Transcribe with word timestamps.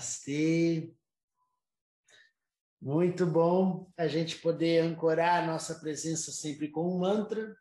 Namastê. 0.00 0.94
Muito 2.80 3.26
bom 3.26 3.92
a 3.98 4.08
gente 4.08 4.38
poder 4.38 4.82
ancorar 4.82 5.42
a 5.42 5.46
nossa 5.46 5.74
presença 5.74 6.32
sempre 6.32 6.68
com 6.68 6.88
um 6.88 6.98
mantra 6.98 7.54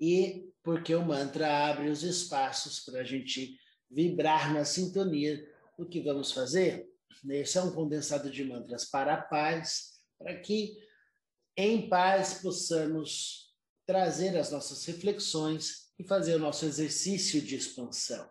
e 0.00 0.48
porque 0.62 0.94
o 0.94 1.04
mantra 1.04 1.68
abre 1.68 1.88
os 1.88 2.04
espaços 2.04 2.78
para 2.78 3.00
a 3.00 3.04
gente 3.04 3.58
vibrar 3.90 4.54
na 4.54 4.64
sintonia 4.64 5.44
do 5.76 5.88
que 5.88 6.00
vamos 6.00 6.30
fazer. 6.30 6.88
Esse 7.28 7.58
é 7.58 7.62
um 7.62 7.72
condensado 7.72 8.30
de 8.30 8.44
mantras 8.44 8.84
para 8.84 9.14
a 9.14 9.20
paz, 9.20 10.00
para 10.16 10.38
que 10.38 10.76
em 11.56 11.88
paz 11.88 12.34
possamos 12.34 13.52
trazer 13.84 14.38
as 14.38 14.52
nossas 14.52 14.84
reflexões 14.84 15.90
e 15.98 16.04
fazer 16.04 16.36
o 16.36 16.38
nosso 16.38 16.64
exercício 16.64 17.42
de 17.42 17.56
expansão. 17.56 18.30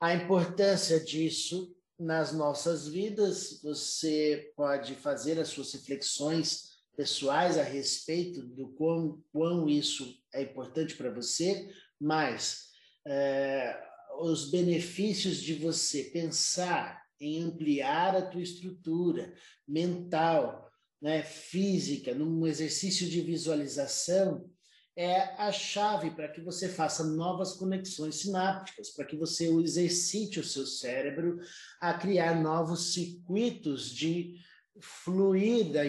A 0.00 0.14
importância 0.14 0.98
disso 0.98 1.76
nas 2.02 2.32
nossas 2.32 2.88
vidas, 2.88 3.60
você 3.62 4.52
pode 4.56 4.94
fazer 4.96 5.38
as 5.38 5.48
suas 5.48 5.72
reflexões 5.72 6.72
pessoais 6.96 7.56
a 7.56 7.62
respeito 7.62 8.42
do 8.42 8.68
quão, 8.74 9.22
quão 9.32 9.68
isso 9.68 10.20
é 10.34 10.42
importante 10.42 10.94
para 10.96 11.10
você, 11.10 11.70
mas 12.00 12.70
é, 13.06 13.80
os 14.20 14.50
benefícios 14.50 15.36
de 15.36 15.54
você 15.54 16.04
pensar 16.04 17.02
em 17.20 17.42
ampliar 17.42 18.16
a 18.16 18.26
tua 18.26 18.42
estrutura 18.42 19.32
mental, 19.66 20.70
né, 21.00 21.22
física, 21.22 22.14
num 22.14 22.46
exercício 22.46 23.08
de 23.08 23.20
visualização, 23.20 24.50
é 24.96 25.34
a 25.42 25.50
chave 25.50 26.10
para 26.10 26.28
que 26.28 26.40
você 26.40 26.68
faça 26.68 27.04
novas 27.04 27.54
conexões 27.54 28.16
sinápticas, 28.16 28.90
para 28.90 29.06
que 29.06 29.16
você 29.16 29.48
exercite 29.48 30.38
o 30.38 30.44
seu 30.44 30.66
cérebro 30.66 31.40
a 31.80 31.94
criar 31.94 32.40
novos 32.40 32.92
circuitos 32.92 33.90
de 33.90 34.36
fluir 34.80 35.72
da, 35.72 35.82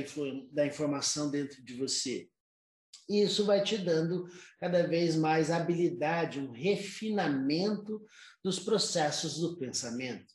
da 0.52 0.66
informação 0.66 1.30
dentro 1.30 1.64
de 1.64 1.74
você. 1.76 2.30
E 3.10 3.22
isso 3.22 3.46
vai 3.46 3.62
te 3.62 3.78
dando 3.78 4.26
cada 4.60 4.88
vez 4.88 5.16
mais 5.16 5.52
habilidade, 5.52 6.40
um 6.40 6.52
refinamento 6.52 8.02
dos 8.42 8.60
processos 8.60 9.40
do 9.40 9.58
pensamento, 9.58 10.34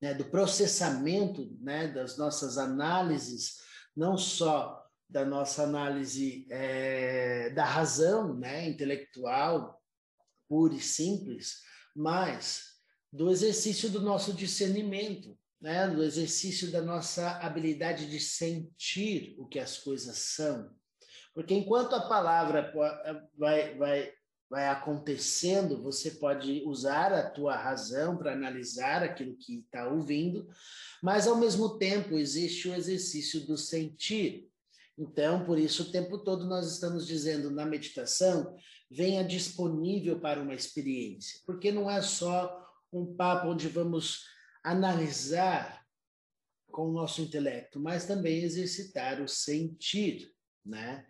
né, 0.00 0.14
do 0.14 0.24
processamento 0.24 1.50
né, 1.60 1.88
das 1.88 2.16
nossas 2.16 2.56
análises, 2.56 3.56
não 3.96 4.16
só 4.16 4.81
da 5.12 5.26
nossa 5.26 5.62
análise 5.62 6.46
é, 6.50 7.50
da 7.50 7.64
razão 7.64 8.34
né, 8.34 8.66
intelectual, 8.66 9.78
pura 10.48 10.74
e 10.74 10.80
simples, 10.80 11.60
mas 11.94 12.72
do 13.12 13.30
exercício 13.30 13.90
do 13.90 14.00
nosso 14.00 14.32
discernimento, 14.32 15.38
né, 15.60 15.86
do 15.86 16.02
exercício 16.02 16.72
da 16.72 16.80
nossa 16.80 17.38
habilidade 17.38 18.08
de 18.08 18.18
sentir 18.18 19.36
o 19.38 19.46
que 19.46 19.58
as 19.58 19.76
coisas 19.76 20.16
são. 20.16 20.70
Porque 21.34 21.54
enquanto 21.54 21.94
a 21.94 22.08
palavra 22.08 22.72
vai, 23.36 23.76
vai, 23.76 24.12
vai 24.48 24.68
acontecendo, 24.68 25.82
você 25.82 26.12
pode 26.12 26.62
usar 26.66 27.12
a 27.12 27.28
tua 27.28 27.54
razão 27.54 28.16
para 28.16 28.32
analisar 28.32 29.02
aquilo 29.02 29.36
que 29.36 29.58
está 29.58 29.88
ouvindo, 29.88 30.48
mas 31.02 31.26
ao 31.26 31.36
mesmo 31.36 31.78
tempo 31.78 32.18
existe 32.18 32.68
o 32.68 32.74
exercício 32.74 33.46
do 33.46 33.58
sentir, 33.58 34.51
então, 34.98 35.44
por 35.44 35.58
isso, 35.58 35.84
o 35.84 35.90
tempo 35.90 36.18
todo 36.18 36.46
nós 36.46 36.70
estamos 36.70 37.06
dizendo 37.06 37.50
na 37.50 37.64
meditação, 37.64 38.56
venha 38.90 39.24
disponível 39.24 40.20
para 40.20 40.40
uma 40.40 40.54
experiência, 40.54 41.40
porque 41.46 41.72
não 41.72 41.90
é 41.90 42.02
só 42.02 42.62
um 42.92 43.14
papo 43.14 43.48
onde 43.48 43.68
vamos 43.68 44.24
analisar 44.62 45.82
com 46.70 46.88
o 46.88 46.92
nosso 46.92 47.22
intelecto, 47.22 47.80
mas 47.80 48.06
também 48.06 48.42
exercitar 48.42 49.20
o 49.20 49.28
sentir, 49.28 50.30
né? 50.64 51.06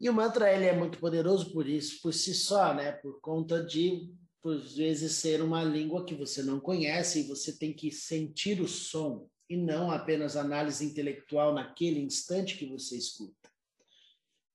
E 0.00 0.08
o 0.08 0.14
mantra 0.14 0.52
ele 0.52 0.64
é 0.64 0.74
muito 0.74 0.98
poderoso 0.98 1.52
por 1.52 1.68
isso, 1.68 2.00
por 2.00 2.14
si 2.14 2.32
só, 2.32 2.74
né? 2.74 2.92
Por 2.92 3.20
conta 3.20 3.62
de 3.62 4.12
por 4.40 4.58
vezes 4.58 5.12
ser 5.16 5.42
uma 5.42 5.62
língua 5.62 6.06
que 6.06 6.14
você 6.14 6.42
não 6.42 6.58
conhece 6.58 7.20
e 7.20 7.28
você 7.28 7.58
tem 7.58 7.74
que 7.74 7.90
sentir 7.90 8.60
o 8.60 8.68
som 8.68 9.28
e 9.50 9.56
não 9.56 9.90
apenas 9.90 10.36
análise 10.36 10.84
intelectual 10.84 11.52
naquele 11.52 12.00
instante 12.00 12.56
que 12.56 12.66
você 12.66 12.96
escuta. 12.96 13.50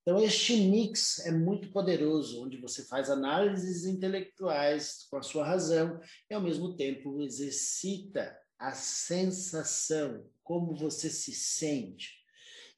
Então, 0.02 0.24
este 0.24 0.56
mix 0.56 1.20
é 1.26 1.32
muito 1.32 1.70
poderoso, 1.72 2.42
onde 2.42 2.58
você 2.58 2.84
faz 2.86 3.10
análises 3.10 3.86
intelectuais 3.86 5.06
com 5.10 5.18
a 5.18 5.24
sua 5.24 5.46
razão 5.46 6.00
e, 6.30 6.34
ao 6.34 6.42
mesmo 6.42 6.78
tempo, 6.78 7.22
exercita 7.22 8.38
a 8.58 8.72
sensação, 8.72 10.26
como 10.44 10.76
você 10.76 11.10
se 11.10 11.34
sente. 11.34 12.24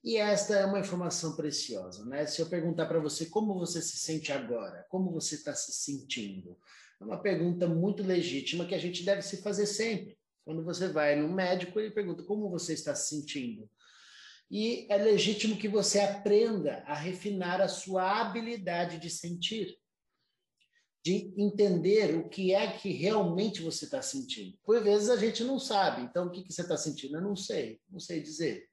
E 0.04 0.16
esta 0.16 0.56
é 0.56 0.66
uma 0.66 0.80
informação 0.80 1.36
preciosa, 1.36 2.06
né? 2.06 2.26
Se 2.26 2.42
eu 2.42 2.48
perguntar 2.48 2.86
para 2.88 3.00
você 3.00 3.26
como 3.26 3.60
você 3.60 3.82
se 3.82 3.98
sente 3.98 4.32
agora, 4.32 4.88
como 4.90 5.12
você 5.12 5.36
está 5.36 5.54
se 5.54 5.74
sentindo, 5.74 6.58
é 7.00 7.04
uma 7.04 7.22
pergunta 7.22 7.68
muito 7.68 8.02
legítima 8.02 8.66
que 8.66 8.74
a 8.74 8.80
gente 8.80 9.04
deve 9.04 9.22
se 9.22 9.42
fazer 9.42 9.68
sempre. 9.68 10.18
Quando 10.48 10.64
você 10.64 10.88
vai 10.88 11.14
no 11.18 11.28
médico, 11.28 11.78
ele 11.78 11.92
pergunta 11.92 12.24
como 12.24 12.50
você 12.50 12.72
está 12.72 12.96
se 12.96 13.10
sentindo. 13.10 13.70
E 14.50 14.88
é 14.90 14.96
legítimo 14.96 15.58
que 15.58 15.68
você 15.68 16.00
aprenda 16.00 16.86
a 16.88 16.94
refinar 16.94 17.60
a 17.60 17.68
sua 17.68 18.22
habilidade 18.22 18.98
de 18.98 19.10
sentir, 19.10 19.78
de 21.04 21.34
entender 21.38 22.16
o 22.16 22.30
que 22.30 22.54
é 22.54 22.72
que 22.72 22.94
realmente 22.94 23.62
você 23.62 23.84
está 23.84 24.02
sentindo. 24.02 24.58
Por 24.64 24.82
vezes 24.82 25.10
a 25.10 25.18
gente 25.18 25.44
não 25.44 25.60
sabe. 25.60 26.04
Então, 26.04 26.28
o 26.28 26.32
que, 26.32 26.44
que 26.44 26.54
você 26.54 26.62
está 26.62 26.78
sentindo? 26.78 27.18
Eu 27.18 27.22
não 27.22 27.36
sei, 27.36 27.82
não 27.90 28.00
sei 28.00 28.22
dizer. 28.22 28.70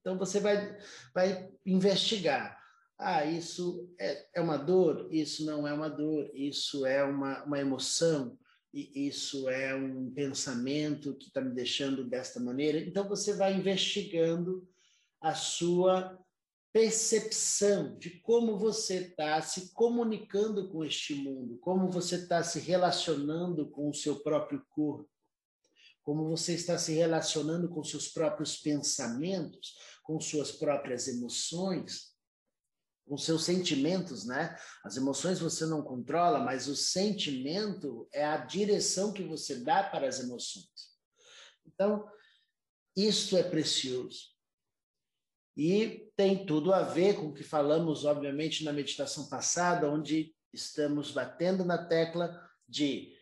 Então, 0.00 0.16
você 0.16 0.40
vai, 0.40 0.78
vai 1.14 1.52
investigar. 1.66 2.58
Ah, 2.98 3.26
isso 3.26 3.94
é, 4.00 4.28
é 4.36 4.40
uma 4.40 4.56
dor, 4.56 5.12
isso 5.12 5.44
não 5.44 5.68
é 5.68 5.74
uma 5.74 5.90
dor, 5.90 6.30
isso 6.32 6.86
é 6.86 7.04
uma, 7.04 7.44
uma 7.44 7.60
emoção, 7.60 8.38
e 8.72 9.06
isso 9.06 9.48
é 9.50 9.74
um 9.74 10.10
pensamento 10.10 11.14
que 11.14 11.26
está 11.26 11.40
me 11.40 11.54
deixando 11.54 12.08
desta 12.08 12.40
maneira. 12.40 12.78
Então, 12.78 13.06
você 13.06 13.34
vai 13.34 13.54
investigando 13.54 14.66
a 15.20 15.34
sua 15.34 16.18
percepção 16.72 17.98
de 17.98 18.10
como 18.20 18.58
você 18.58 19.08
está 19.08 19.42
se 19.42 19.74
comunicando 19.74 20.70
com 20.70 20.82
este 20.82 21.14
mundo, 21.14 21.58
como 21.58 21.90
você 21.90 22.16
está 22.16 22.42
se 22.42 22.58
relacionando 22.60 23.68
com 23.68 23.90
o 23.90 23.94
seu 23.94 24.20
próprio 24.20 24.64
corpo, 24.70 25.08
como 26.02 26.26
você 26.28 26.54
está 26.54 26.78
se 26.78 26.94
relacionando 26.94 27.68
com 27.68 27.84
seus 27.84 28.08
próprios 28.08 28.56
pensamentos, 28.56 29.76
com 30.02 30.18
suas 30.18 30.50
próprias 30.50 31.08
emoções 31.08 32.11
com 33.12 33.18
seus 33.18 33.44
sentimentos, 33.44 34.24
né? 34.24 34.58
As 34.82 34.96
emoções 34.96 35.38
você 35.38 35.66
não 35.66 35.82
controla, 35.82 36.38
mas 36.38 36.66
o 36.66 36.74
sentimento 36.74 38.08
é 38.10 38.24
a 38.24 38.38
direção 38.38 39.12
que 39.12 39.22
você 39.22 39.56
dá 39.56 39.82
para 39.82 40.08
as 40.08 40.18
emoções. 40.18 40.96
Então, 41.66 42.08
isso 42.96 43.36
é 43.36 43.42
precioso. 43.42 44.30
E 45.54 46.10
tem 46.16 46.46
tudo 46.46 46.72
a 46.72 46.84
ver 46.84 47.16
com 47.16 47.26
o 47.26 47.34
que 47.34 47.44
falamos, 47.44 48.06
obviamente, 48.06 48.64
na 48.64 48.72
meditação 48.72 49.28
passada, 49.28 49.90
onde 49.90 50.34
estamos 50.50 51.10
batendo 51.10 51.66
na 51.66 51.86
tecla 51.86 52.34
de 52.66 53.14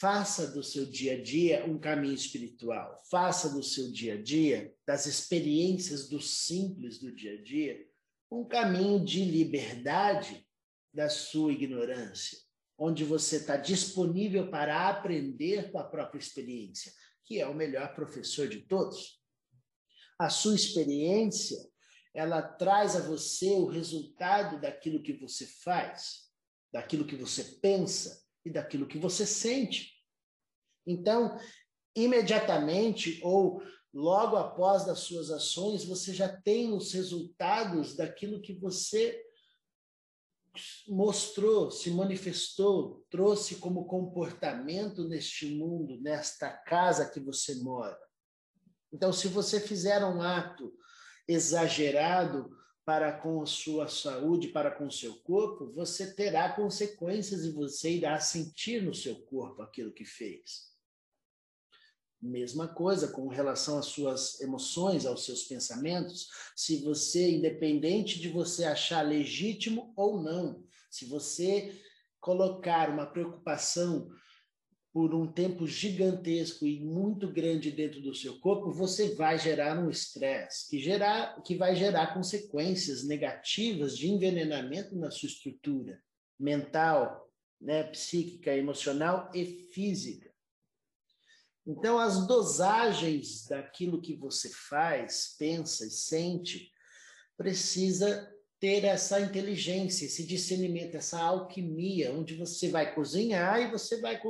faça 0.00 0.46
do 0.46 0.62
seu 0.62 0.86
dia 0.86 1.18
a 1.18 1.22
dia 1.22 1.66
um 1.66 1.78
caminho 1.78 2.14
espiritual, 2.14 2.98
faça 3.10 3.50
do 3.50 3.62
seu 3.62 3.92
dia 3.92 4.14
a 4.14 4.22
dia, 4.22 4.74
das 4.86 5.04
experiências 5.04 6.08
do 6.08 6.18
simples 6.18 6.98
do 6.98 7.14
dia 7.14 7.34
a 7.34 7.42
dia, 7.42 7.86
um 8.30 8.44
caminho 8.44 9.04
de 9.04 9.24
liberdade 9.24 10.46
da 10.92 11.08
sua 11.08 11.52
ignorância, 11.52 12.38
onde 12.78 13.04
você 13.04 13.36
está 13.36 13.56
disponível 13.56 14.50
para 14.50 14.88
aprender 14.88 15.70
com 15.70 15.78
a 15.78 15.84
própria 15.84 16.18
experiência, 16.18 16.92
que 17.24 17.40
é 17.40 17.46
o 17.46 17.54
melhor 17.54 17.94
professor 17.94 18.48
de 18.48 18.62
todos. 18.62 19.20
A 20.18 20.30
sua 20.30 20.54
experiência, 20.54 21.58
ela 22.14 22.40
traz 22.40 22.96
a 22.96 23.00
você 23.00 23.50
o 23.50 23.66
resultado 23.66 24.60
daquilo 24.60 25.02
que 25.02 25.12
você 25.12 25.46
faz, 25.46 26.30
daquilo 26.72 27.06
que 27.06 27.16
você 27.16 27.44
pensa 27.60 28.24
e 28.44 28.50
daquilo 28.50 28.86
que 28.86 28.98
você 28.98 29.26
sente. 29.26 29.92
Então, 30.86 31.38
imediatamente 31.94 33.20
ou 33.22 33.62
logo 33.96 34.36
após 34.36 34.84
das 34.84 35.00
suas 35.00 35.30
ações, 35.30 35.86
você 35.86 36.12
já 36.12 36.28
tem 36.28 36.70
os 36.70 36.92
resultados 36.92 37.96
daquilo 37.96 38.42
que 38.42 38.52
você 38.52 39.24
mostrou, 40.86 41.70
se 41.70 41.90
manifestou, 41.90 43.06
trouxe 43.08 43.56
como 43.56 43.86
comportamento 43.86 45.08
neste 45.08 45.46
mundo, 45.46 45.98
nesta 46.02 46.50
casa 46.50 47.08
que 47.08 47.18
você 47.18 47.54
mora. 47.56 47.98
Então, 48.92 49.12
se 49.14 49.28
você 49.28 49.58
fizer 49.58 50.04
um 50.04 50.20
ato 50.20 50.74
exagerado 51.26 52.50
para 52.84 53.12
com 53.12 53.44
sua 53.46 53.88
saúde, 53.88 54.48
para 54.48 54.70
com 54.70 54.90
seu 54.90 55.16
corpo, 55.22 55.72
você 55.72 56.14
terá 56.14 56.54
consequências 56.54 57.44
e 57.44 57.50
você 57.50 57.92
irá 57.92 58.20
sentir 58.20 58.82
no 58.82 58.94
seu 58.94 59.16
corpo 59.22 59.62
aquilo 59.62 59.92
que 59.92 60.04
fez. 60.04 60.75
Mesma 62.20 62.66
coisa 62.66 63.08
com 63.08 63.28
relação 63.28 63.78
às 63.78 63.86
suas 63.86 64.40
emoções, 64.40 65.04
aos 65.04 65.24
seus 65.24 65.44
pensamentos. 65.44 66.28
Se 66.56 66.82
você, 66.82 67.30
independente 67.30 68.18
de 68.18 68.28
você 68.28 68.64
achar 68.64 69.02
legítimo 69.02 69.92
ou 69.96 70.22
não, 70.22 70.64
se 70.90 71.04
você 71.04 71.78
colocar 72.20 72.90
uma 72.90 73.06
preocupação 73.06 74.08
por 74.96 75.14
um 75.14 75.30
tempo 75.30 75.66
gigantesco 75.66 76.66
e 76.66 76.80
muito 76.80 77.30
grande 77.30 77.70
dentro 77.70 78.00
do 78.00 78.14
seu 78.14 78.40
corpo, 78.40 78.72
você 78.72 79.14
vai 79.14 79.38
gerar 79.38 79.78
um 79.78 79.90
estresse 79.90 80.70
que, 80.70 80.78
gerar, 80.78 81.42
que 81.42 81.54
vai 81.54 81.76
gerar 81.76 82.14
consequências 82.14 83.06
negativas 83.06 83.94
de 83.94 84.08
envenenamento 84.08 84.96
na 84.96 85.10
sua 85.10 85.28
estrutura 85.28 86.00
mental, 86.40 87.30
né, 87.60 87.82
psíquica, 87.84 88.56
emocional 88.56 89.30
e 89.34 89.44
física. 89.44 90.25
Então, 91.66 91.98
as 91.98 92.26
dosagens 92.26 93.46
daquilo 93.48 94.00
que 94.00 94.14
você 94.14 94.48
faz, 94.48 95.34
pensa 95.36 95.84
e 95.84 95.90
sente, 95.90 96.72
precisa 97.36 98.32
ter 98.58 98.84
essa 98.84 99.20
inteligência, 99.20 100.06
esse 100.06 100.24
discernimento, 100.24 100.94
essa 100.94 101.20
alquimia, 101.20 102.12
onde 102.12 102.36
você 102.36 102.68
vai 102.68 102.94
cozinhar 102.94 103.60
e 103.60 103.70
você 103.70 104.00
vai 104.00 104.20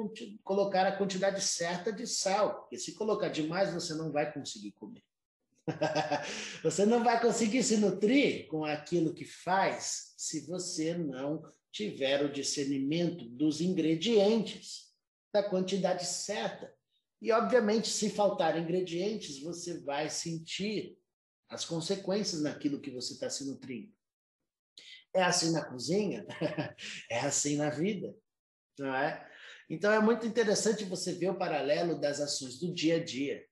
colocar 0.43 0.87
a 0.87 0.97
quantidade 0.97 1.41
certa 1.43 1.93
de 1.93 2.07
sal, 2.07 2.61
porque 2.61 2.79
se 2.79 2.95
colocar 2.95 3.29
demais, 3.29 3.73
você 3.73 3.95
não 3.95 4.11
vai 4.11 4.33
conseguir 4.33 4.73
comer. 4.73 5.03
você 6.63 6.87
não 6.87 7.05
vai 7.05 7.21
conseguir 7.21 7.63
se 7.63 7.77
nutrir 7.77 8.47
com 8.49 8.65
aquilo 8.65 9.15
que 9.15 9.25
faz 9.25 10.15
se 10.17 10.47
você 10.47 10.95
não 10.95 11.43
tiver 11.71 12.25
o 12.25 12.33
discernimento 12.33 13.25
dos 13.29 13.61
ingredientes, 13.61 14.93
da 15.33 15.43
quantidade 15.43 16.05
certa. 16.07 16.76
E, 17.21 17.33
obviamente, 17.33 17.89
se 17.89 18.11
faltar 18.11 18.59
ingredientes, 18.59 19.43
você 19.43 19.81
vai 19.81 20.09
sentir 20.11 20.99
as 21.49 21.65
consequências 21.65 22.43
naquilo 22.43 22.81
que 22.81 22.91
você 22.91 23.15
está 23.15 23.31
se 23.31 23.47
nutrindo. 23.47 23.93
É 25.15 25.23
assim 25.23 25.53
na 25.53 25.65
cozinha, 25.65 26.27
é 27.11 27.21
assim 27.21 27.57
na 27.57 27.71
vida, 27.71 28.15
não 28.79 28.95
é? 28.95 29.27
Então 29.69 29.93
é 29.93 29.99
muito 29.99 30.27
interessante 30.27 30.85
você 30.85 31.13
ver 31.13 31.31
o 31.31 31.39
paralelo 31.39 32.01
das 32.01 32.21
ações 32.21 32.59
do 32.59 32.73
dia 32.73 32.97
a 32.97 33.05
dia 33.05 33.45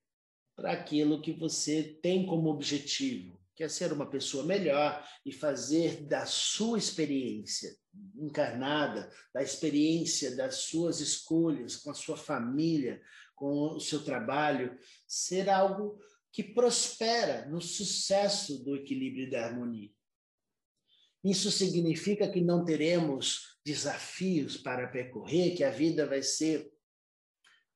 para 0.54 0.72
aquilo 0.72 1.20
que 1.20 1.32
você 1.32 1.98
tem 2.02 2.26
como 2.26 2.50
objetivo, 2.50 3.40
que 3.54 3.64
é 3.64 3.68
ser 3.68 3.92
uma 3.92 4.08
pessoa 4.08 4.44
melhor 4.44 5.04
e 5.24 5.32
fazer 5.32 6.06
da 6.06 6.26
sua 6.26 6.78
experiência 6.78 7.74
encarnada, 8.16 9.10
da 9.32 9.42
experiência 9.42 10.36
das 10.36 10.56
suas 10.56 11.00
escolhas 11.00 11.76
com 11.76 11.90
a 11.90 11.94
sua 11.94 12.16
família, 12.16 13.00
com 13.34 13.74
o 13.74 13.80
seu 13.80 14.04
trabalho, 14.04 14.78
ser 15.06 15.48
algo 15.48 15.98
que 16.32 16.42
prospera 16.42 17.46
no 17.46 17.60
sucesso 17.60 18.64
do 18.64 18.74
equilíbrio 18.74 19.26
e 19.26 19.30
da 19.30 19.44
harmonia. 19.44 19.90
Isso 21.24 21.50
significa 21.50 22.30
que 22.30 22.40
não 22.40 22.64
teremos 22.64 23.58
desafios 23.64 24.56
para 24.56 24.88
percorrer, 24.88 25.56
que 25.56 25.64
a 25.64 25.70
vida 25.70 26.06
vai 26.06 26.22
ser 26.22 26.70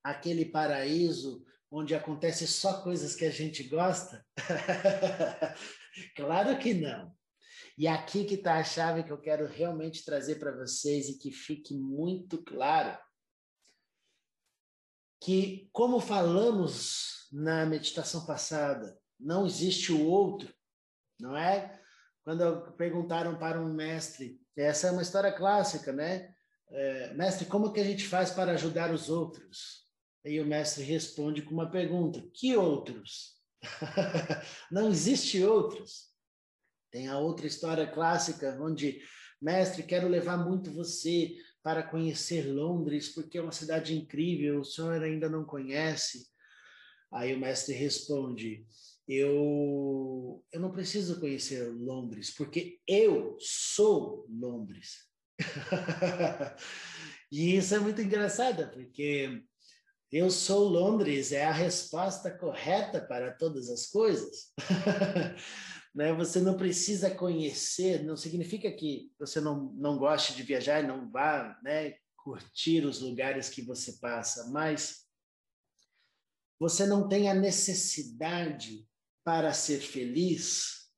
aquele 0.02 0.44
paraíso 0.44 1.44
onde 1.70 1.94
acontece 1.94 2.46
só 2.46 2.82
coisas 2.82 3.14
que 3.14 3.24
a 3.24 3.30
gente 3.30 3.62
gosta? 3.62 4.24
claro 6.16 6.58
que 6.58 6.74
não. 6.74 7.16
E 7.76 7.86
aqui 7.86 8.24
que 8.24 8.34
está 8.34 8.56
a 8.56 8.64
chave 8.64 9.04
que 9.04 9.12
eu 9.12 9.20
quero 9.20 9.46
realmente 9.46 10.04
trazer 10.04 10.36
para 10.36 10.56
vocês 10.56 11.08
e 11.08 11.18
que 11.18 11.30
fique 11.30 11.74
muito 11.74 12.42
claro 12.42 12.98
que, 15.20 15.68
como 15.72 16.00
falamos 16.00 17.28
na 17.32 17.66
meditação 17.66 18.24
passada, 18.24 18.98
não 19.18 19.46
existe 19.46 19.92
o 19.92 20.04
outro, 20.04 20.52
não 21.20 21.36
é? 21.36 21.78
quando 22.28 22.72
perguntaram 22.72 23.38
para 23.38 23.58
um 23.58 23.72
mestre, 23.72 24.38
essa 24.54 24.88
é 24.88 24.90
uma 24.90 25.00
história 25.00 25.32
clássica, 25.32 25.94
né? 25.94 26.30
É, 26.70 27.14
mestre, 27.14 27.46
como 27.46 27.72
que 27.72 27.80
a 27.80 27.84
gente 27.84 28.06
faz 28.06 28.30
para 28.30 28.52
ajudar 28.52 28.92
os 28.92 29.08
outros? 29.08 29.86
E 30.22 30.38
o 30.38 30.44
mestre 30.44 30.84
responde 30.84 31.40
com 31.40 31.54
uma 31.54 31.70
pergunta: 31.70 32.22
que 32.34 32.54
outros? 32.54 33.32
Não 34.70 34.90
existe 34.90 35.42
outros. 35.42 36.08
Tem 36.90 37.08
a 37.08 37.18
outra 37.18 37.46
história 37.46 37.86
clássica 37.86 38.58
onde, 38.60 39.00
mestre, 39.40 39.82
quero 39.82 40.06
levar 40.06 40.36
muito 40.36 40.70
você 40.70 41.34
para 41.62 41.82
conhecer 41.82 42.46
Londres, 42.46 43.08
porque 43.08 43.38
é 43.38 43.42
uma 43.42 43.52
cidade 43.52 43.96
incrível, 43.96 44.60
o 44.60 44.64
senhor 44.64 45.02
ainda 45.02 45.28
não 45.28 45.44
conhece. 45.44 46.26
Aí 47.12 47.34
o 47.34 47.40
mestre 47.40 47.74
responde: 47.74 48.66
eu, 49.06 50.44
eu 50.52 50.60
não 50.60 50.70
preciso 50.70 51.18
conhecer 51.18 51.66
Londres, 51.72 52.34
porque 52.34 52.78
eu 52.86 53.36
sou 53.40 54.26
Londres. 54.28 55.08
e 57.32 57.56
isso 57.56 57.74
é 57.74 57.78
muito 57.78 58.02
engraçado, 58.02 58.70
porque 58.70 59.42
eu 60.10 60.30
sou 60.30 60.68
Londres 60.68 61.32
é 61.32 61.44
a 61.44 61.52
resposta 61.52 62.30
correta 62.30 63.00
para 63.00 63.32
todas 63.32 63.68
as 63.68 63.86
coisas. 63.86 64.52
né? 65.98 66.12
Você 66.12 66.40
não 66.40 66.56
precisa 66.56 67.10
conhecer, 67.10 68.04
não 68.04 68.16
significa 68.16 68.70
que 68.70 69.12
você 69.18 69.40
não, 69.40 69.72
não 69.72 69.98
goste 69.98 70.32
de 70.32 70.44
viajar 70.44 70.80
e 70.80 70.86
não 70.86 71.10
vá 71.10 71.58
né, 71.60 71.96
curtir 72.16 72.84
os 72.86 73.00
lugares 73.00 73.50
que 73.50 73.62
você 73.62 73.94
passa, 73.94 74.48
mas 74.52 75.08
você 76.56 76.86
não 76.86 77.08
tem 77.08 77.28
a 77.28 77.34
necessidade 77.34 78.88
para 79.24 79.52
ser 79.52 79.80
feliz, 79.80 80.88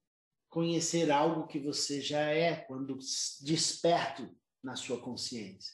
conhecer 0.51 1.11
algo 1.11 1.47
que 1.47 1.59
você 1.59 2.03
já 2.03 2.21
é 2.21 2.55
quando 2.55 2.99
desperto 3.41 4.29
na 4.63 4.77
sua 4.77 5.01
consciência. 5.01 5.73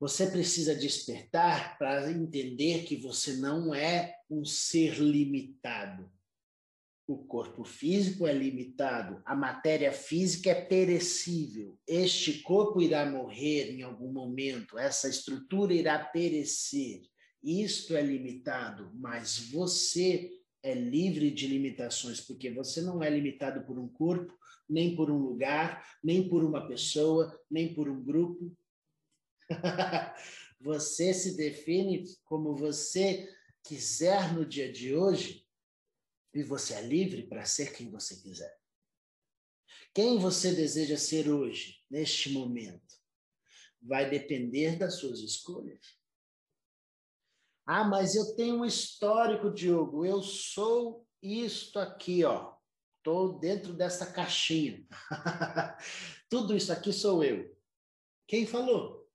Você 0.00 0.28
precisa 0.28 0.74
despertar 0.74 1.78
para 1.78 2.10
entender 2.10 2.82
que 2.86 2.96
você 2.96 3.34
não 3.34 3.72
é 3.72 4.16
um 4.28 4.44
ser 4.44 4.98
limitado. 4.98 6.10
O 7.10 7.18
corpo 7.18 7.64
físico 7.64 8.24
é 8.24 8.32
limitado, 8.32 9.20
a 9.24 9.34
matéria 9.34 9.92
física 9.92 10.50
é 10.50 10.54
perecível. 10.54 11.76
Este 11.84 12.40
corpo 12.40 12.80
irá 12.80 13.04
morrer 13.04 13.72
em 13.72 13.82
algum 13.82 14.12
momento, 14.12 14.78
essa 14.78 15.08
estrutura 15.08 15.74
irá 15.74 15.98
perecer. 15.98 17.02
Isto 17.42 17.96
é 17.96 18.00
limitado, 18.00 18.92
mas 18.94 19.40
você 19.50 20.30
é 20.62 20.72
livre 20.72 21.32
de 21.32 21.48
limitações, 21.48 22.20
porque 22.20 22.48
você 22.48 22.80
não 22.80 23.02
é 23.02 23.10
limitado 23.10 23.66
por 23.66 23.76
um 23.76 23.88
corpo, 23.88 24.32
nem 24.68 24.94
por 24.94 25.10
um 25.10 25.18
lugar, 25.18 25.84
nem 26.04 26.28
por 26.28 26.44
uma 26.44 26.68
pessoa, 26.68 27.36
nem 27.50 27.74
por 27.74 27.88
um 27.88 28.04
grupo. 28.04 28.56
você 30.60 31.12
se 31.12 31.36
define 31.36 32.04
como 32.24 32.54
você 32.54 33.28
quiser 33.64 34.32
no 34.32 34.46
dia 34.46 34.70
de 34.70 34.94
hoje 34.94 35.49
e 36.32 36.42
você 36.42 36.74
é 36.74 36.82
livre 36.82 37.26
para 37.26 37.44
ser 37.44 37.74
quem 37.74 37.90
você 37.90 38.16
quiser. 38.20 38.58
Quem 39.92 40.18
você 40.18 40.54
deseja 40.54 40.96
ser 40.96 41.28
hoje, 41.28 41.84
neste 41.90 42.30
momento, 42.30 42.96
vai 43.82 44.08
depender 44.08 44.76
das 44.76 44.94
suas 44.94 45.20
escolhas. 45.20 45.98
Ah, 47.66 47.84
mas 47.84 48.14
eu 48.14 48.34
tenho 48.36 48.56
um 48.56 48.64
histórico, 48.64 49.52
Diogo. 49.52 50.04
Eu 50.04 50.22
sou 50.22 51.06
isto 51.22 51.78
aqui, 51.78 52.24
ó. 52.24 52.54
Estou 52.98 53.38
dentro 53.38 53.72
dessa 53.72 54.12
caixinha. 54.12 54.86
Tudo 56.28 56.56
isso 56.56 56.72
aqui 56.72 56.92
sou 56.92 57.24
eu. 57.24 57.56
Quem 58.26 58.46
falou? 58.46 59.08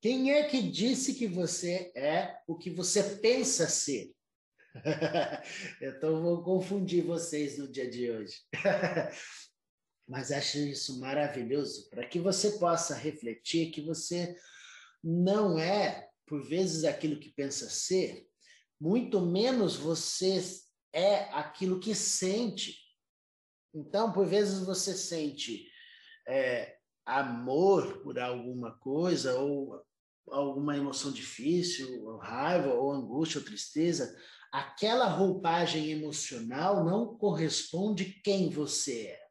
Quem 0.00 0.32
é 0.32 0.48
que 0.48 0.62
disse 0.62 1.14
que 1.14 1.26
você 1.26 1.92
é 1.96 2.40
o 2.46 2.56
que 2.56 2.70
você 2.70 3.16
pensa 3.16 3.68
ser? 3.68 4.15
então 5.80 6.22
vou 6.22 6.42
confundir 6.42 7.04
vocês 7.04 7.58
no 7.58 7.68
dia 7.68 7.88
de 7.88 8.10
hoje. 8.10 8.36
Mas 10.08 10.30
acho 10.30 10.58
isso 10.58 11.00
maravilhoso 11.00 11.88
para 11.90 12.06
que 12.06 12.20
você 12.20 12.52
possa 12.58 12.94
refletir 12.94 13.72
que 13.72 13.80
você 13.80 14.36
não 15.02 15.58
é 15.58 16.08
por 16.26 16.42
vezes 16.42 16.84
aquilo 16.84 17.18
que 17.18 17.30
pensa 17.30 17.70
ser, 17.70 18.26
muito 18.80 19.20
menos 19.20 19.76
você 19.76 20.42
é 20.92 21.24
aquilo 21.32 21.80
que 21.80 21.94
sente. 21.94 22.76
Então, 23.74 24.12
por 24.12 24.26
vezes 24.26 24.64
você 24.64 24.94
sente 24.94 25.68
é, 26.26 26.76
amor 27.04 28.02
por 28.02 28.18
alguma 28.18 28.76
coisa, 28.78 29.38
ou 29.38 29.80
alguma 30.28 30.76
emoção 30.76 31.12
difícil, 31.12 32.04
ou 32.04 32.18
raiva, 32.18 32.74
ou 32.74 32.90
angústia, 32.90 33.38
ou 33.38 33.44
tristeza. 33.44 34.16
Aquela 34.56 35.06
roupagem 35.06 35.90
emocional 35.90 36.82
não 36.82 37.14
corresponde 37.18 38.06
quem 38.24 38.48
você 38.48 39.08
é. 39.08 39.26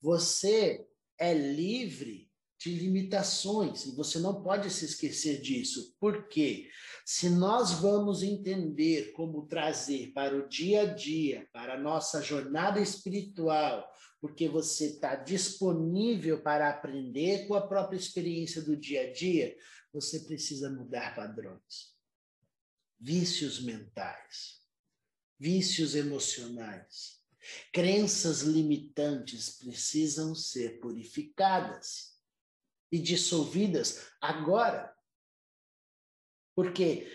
Você 0.00 0.84
é 1.16 1.32
livre 1.32 2.28
de 2.58 2.70
limitações, 2.74 3.86
e 3.86 3.94
você 3.94 4.18
não 4.18 4.42
pode 4.42 4.70
se 4.70 4.84
esquecer 4.84 5.40
disso. 5.40 5.94
Por 6.00 6.26
quê? 6.26 6.68
Se 7.06 7.30
nós 7.30 7.74
vamos 7.74 8.24
entender 8.24 9.12
como 9.12 9.46
trazer 9.46 10.10
para 10.12 10.36
o 10.36 10.48
dia 10.48 10.82
a 10.82 10.84
dia, 10.86 11.48
para 11.52 11.74
a 11.74 11.80
nossa 11.80 12.20
jornada 12.20 12.80
espiritual, 12.80 13.88
porque 14.20 14.48
você 14.48 14.86
está 14.86 15.14
disponível 15.14 16.42
para 16.42 16.68
aprender 16.68 17.46
com 17.46 17.54
a 17.54 17.64
própria 17.64 17.96
experiência 17.96 18.60
do 18.60 18.76
dia 18.76 19.02
a 19.02 19.12
dia, 19.12 19.56
você 19.92 20.18
precisa 20.18 20.68
mudar 20.68 21.14
padrões, 21.14 21.96
vícios 23.00 23.60
mentais, 23.60 24.60
vícios 25.38 25.94
emocionais, 25.94 27.22
crenças 27.72 28.42
limitantes 28.42 29.58
precisam 29.58 30.34
ser 30.34 30.80
purificadas 30.80 32.18
e 32.90 32.98
dissolvidas 32.98 34.10
agora. 34.20 34.94
Porque 36.54 37.10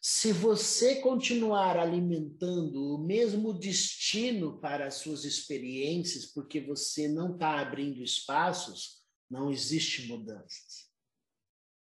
se 0.00 0.32
você 0.32 1.00
continuar 1.00 1.76
alimentando 1.76 2.94
o 2.94 2.98
mesmo 2.98 3.52
destino 3.52 4.60
para 4.60 4.86
as 4.86 4.94
suas 4.94 5.24
experiências, 5.24 6.26
porque 6.26 6.60
você 6.60 7.08
não 7.08 7.34
está 7.34 7.60
abrindo 7.60 8.02
espaços, 8.02 9.04
não 9.30 9.50
existe 9.50 10.06
mudanças. 10.06 10.88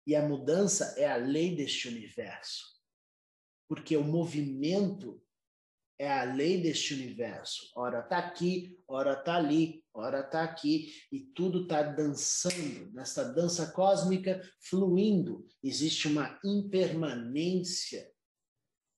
E 0.06 0.14
a 0.14 0.26
mudança 0.26 0.94
é 0.98 1.10
a 1.10 1.16
lei 1.16 1.54
deste 1.54 1.88
universo. 1.88 2.73
Porque 3.68 3.96
o 3.96 4.04
movimento 4.04 5.22
é 5.98 6.10
a 6.10 6.24
lei 6.24 6.60
deste 6.60 6.94
universo. 6.94 7.70
Ora 7.76 8.00
está 8.00 8.18
aqui, 8.18 8.82
ora 8.86 9.12
está 9.12 9.36
ali, 9.36 9.84
ora 9.92 10.20
está 10.20 10.42
aqui, 10.42 10.92
e 11.10 11.20
tudo 11.20 11.62
está 11.62 11.82
dançando, 11.82 12.92
nessa 12.92 13.24
dança 13.32 13.70
cósmica 13.72 14.42
fluindo. 14.60 15.46
Existe 15.62 16.08
uma 16.08 16.38
impermanência 16.44 18.10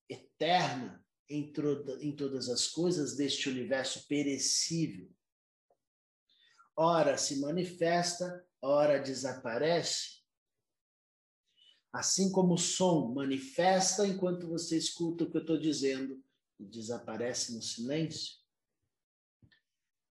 eterna 0.08 1.04
em, 1.28 1.52
em 2.00 2.16
todas 2.16 2.48
as 2.48 2.66
coisas 2.68 3.16
deste 3.16 3.48
universo 3.48 4.06
perecível. 4.08 5.10
Ora 6.74 7.16
se 7.16 7.40
manifesta, 7.40 8.44
ora 8.60 8.98
desaparece. 8.98 10.15
Assim 11.96 12.30
como 12.30 12.54
o 12.54 12.58
som 12.58 13.14
manifesta 13.14 14.06
enquanto 14.06 14.46
você 14.46 14.76
escuta 14.76 15.24
o 15.24 15.30
que 15.30 15.38
eu 15.38 15.40
estou 15.40 15.58
dizendo 15.58 16.22
e 16.60 16.66
desaparece 16.66 17.54
no 17.54 17.62
silêncio, 17.62 18.34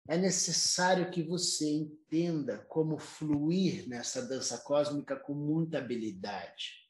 é 0.08 0.18
necessário 0.18 1.12
que 1.12 1.22
você 1.22 1.70
entenda 1.70 2.60
como 2.70 2.98
fluir 2.98 3.86
nessa 3.90 4.26
dança 4.26 4.60
cósmica 4.60 5.18
com 5.18 5.34
muita 5.34 5.80
habilidade. 5.80 6.88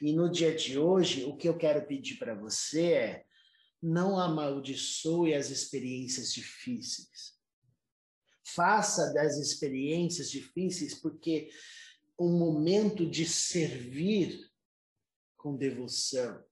E 0.00 0.10
no 0.14 0.30
dia 0.30 0.56
de 0.56 0.78
hoje, 0.78 1.24
o 1.24 1.36
que 1.36 1.46
eu 1.46 1.58
quero 1.58 1.86
pedir 1.86 2.16
para 2.16 2.34
você 2.34 2.92
é: 2.92 3.26
não 3.82 4.18
amaldiçoe 4.18 5.34
as 5.34 5.50
experiências 5.50 6.32
difíceis. 6.32 7.38
Faça 8.42 9.12
das 9.12 9.36
experiências 9.36 10.30
difíceis 10.30 10.94
porque 10.94 11.50
um 12.20 12.36
momento 12.36 13.08
de 13.08 13.24
servir 13.24 14.46
com 15.38 15.56
devoção. 15.56 16.44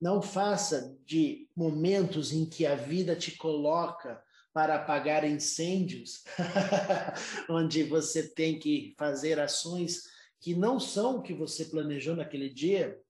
Não 0.00 0.20
faça 0.20 0.98
de 1.06 1.48
momentos 1.54 2.32
em 2.32 2.44
que 2.44 2.66
a 2.66 2.74
vida 2.74 3.14
te 3.14 3.36
coloca 3.36 4.20
para 4.52 4.74
apagar 4.74 5.24
incêndios, 5.24 6.24
onde 7.48 7.84
você 7.84 8.28
tem 8.28 8.58
que 8.58 8.92
fazer 8.98 9.38
ações 9.38 10.02
que 10.40 10.52
não 10.52 10.80
são 10.80 11.18
o 11.18 11.22
que 11.22 11.32
você 11.32 11.66
planejou 11.66 12.16
naquele 12.16 12.50
dia. 12.50 13.00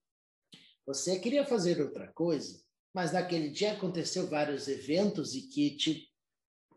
Você 0.87 1.19
queria 1.19 1.47
fazer 1.47 1.81
outra 1.81 2.07
coisa, 2.13 2.63
mas 2.93 3.13
naquele 3.13 3.49
dia 3.49 3.73
aconteceu 3.73 4.27
vários 4.27 4.69
eventos 4.69 5.35
e 5.35 5.49
que 5.49 5.75
te 5.75 6.14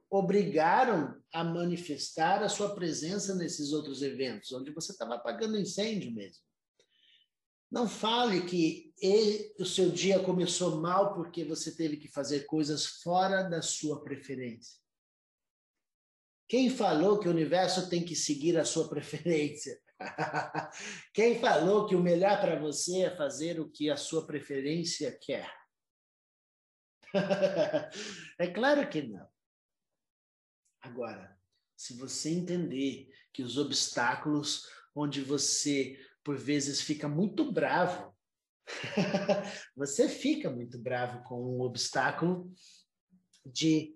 obrigaram 0.09 1.21
a 1.33 1.43
manifestar 1.43 2.41
a 2.41 2.49
sua 2.49 2.73
presença 2.73 3.35
nesses 3.35 3.73
outros 3.73 4.01
eventos, 4.01 4.51
onde 4.51 4.71
você 4.71 4.91
estava 4.91 5.15
apagando 5.15 5.59
incêndio 5.59 6.11
mesmo. 6.11 6.41
Não 7.69 7.87
fale 7.87 8.45
que 8.45 8.93
ele, 9.01 9.53
o 9.59 9.65
seu 9.65 9.89
dia 9.91 10.23
começou 10.23 10.79
mal 10.79 11.13
porque 11.13 11.43
você 11.43 11.75
teve 11.75 11.97
que 11.97 12.07
fazer 12.07 12.45
coisas 12.45 12.85
fora 12.85 13.43
da 13.43 13.61
sua 13.61 14.01
preferência. 14.01 14.79
Quem 16.47 16.69
falou 16.69 17.19
que 17.19 17.27
o 17.27 17.31
universo 17.31 17.89
tem 17.89 18.05
que 18.05 18.15
seguir 18.15 18.57
a 18.57 18.63
sua 18.63 18.87
preferência? 18.89 19.77
Quem 21.13 21.39
falou 21.39 21.87
que 21.87 21.95
o 21.95 22.01
melhor 22.01 22.39
para 22.39 22.57
você 22.57 23.01
é 23.01 23.15
fazer 23.15 23.59
o 23.59 23.69
que 23.69 23.89
a 23.89 23.97
sua 23.97 24.25
preferência 24.25 25.17
quer? 25.19 25.51
é 28.39 28.47
claro 28.47 28.87
que 28.89 29.01
não. 29.01 29.27
Agora, 30.87 31.37
se 31.75 31.95
você 31.97 32.29
entender 32.29 33.09
que 33.33 33.43
os 33.43 33.57
obstáculos 33.57 34.65
onde 34.95 35.21
você 35.21 35.99
por 36.23 36.37
vezes 36.37 36.81
fica 36.81 37.07
muito 37.07 37.51
bravo. 37.51 38.13
você 39.75 40.09
fica 40.09 40.49
muito 40.49 40.77
bravo 40.77 41.23
com 41.23 41.41
um 41.41 41.61
obstáculo 41.61 42.51
de, 43.45 43.95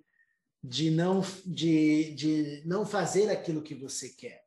de, 0.63 0.91
não, 0.91 1.21
de, 1.45 2.13
de 2.15 2.63
não 2.65 2.85
fazer 2.85 3.29
aquilo 3.29 3.63
que 3.63 3.75
você 3.75 4.09
quer. 4.09 4.45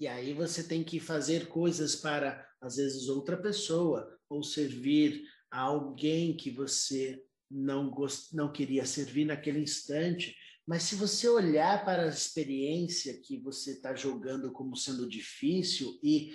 E 0.00 0.08
aí 0.08 0.32
você 0.32 0.62
tem 0.62 0.82
que 0.82 0.98
fazer 0.98 1.48
coisas 1.48 1.94
para, 1.94 2.44
às 2.60 2.76
vezes, 2.76 3.08
outra 3.08 3.36
pessoa, 3.36 4.18
ou 4.28 4.42
servir 4.42 5.22
a 5.50 5.60
alguém 5.60 6.36
que 6.36 6.50
você 6.50 7.22
não, 7.50 7.90
gost... 7.90 8.34
não 8.34 8.50
queria 8.50 8.84
servir 8.84 9.24
naquele 9.24 9.60
instante. 9.60 10.36
Mas 10.66 10.82
se 10.82 10.96
você 10.96 11.28
olhar 11.28 11.84
para 11.84 12.02
a 12.02 12.08
experiência 12.08 13.20
que 13.22 13.38
você 13.38 13.72
está 13.72 13.94
jogando 13.94 14.50
como 14.52 14.74
sendo 14.74 15.08
difícil 15.08 15.96
e 16.02 16.32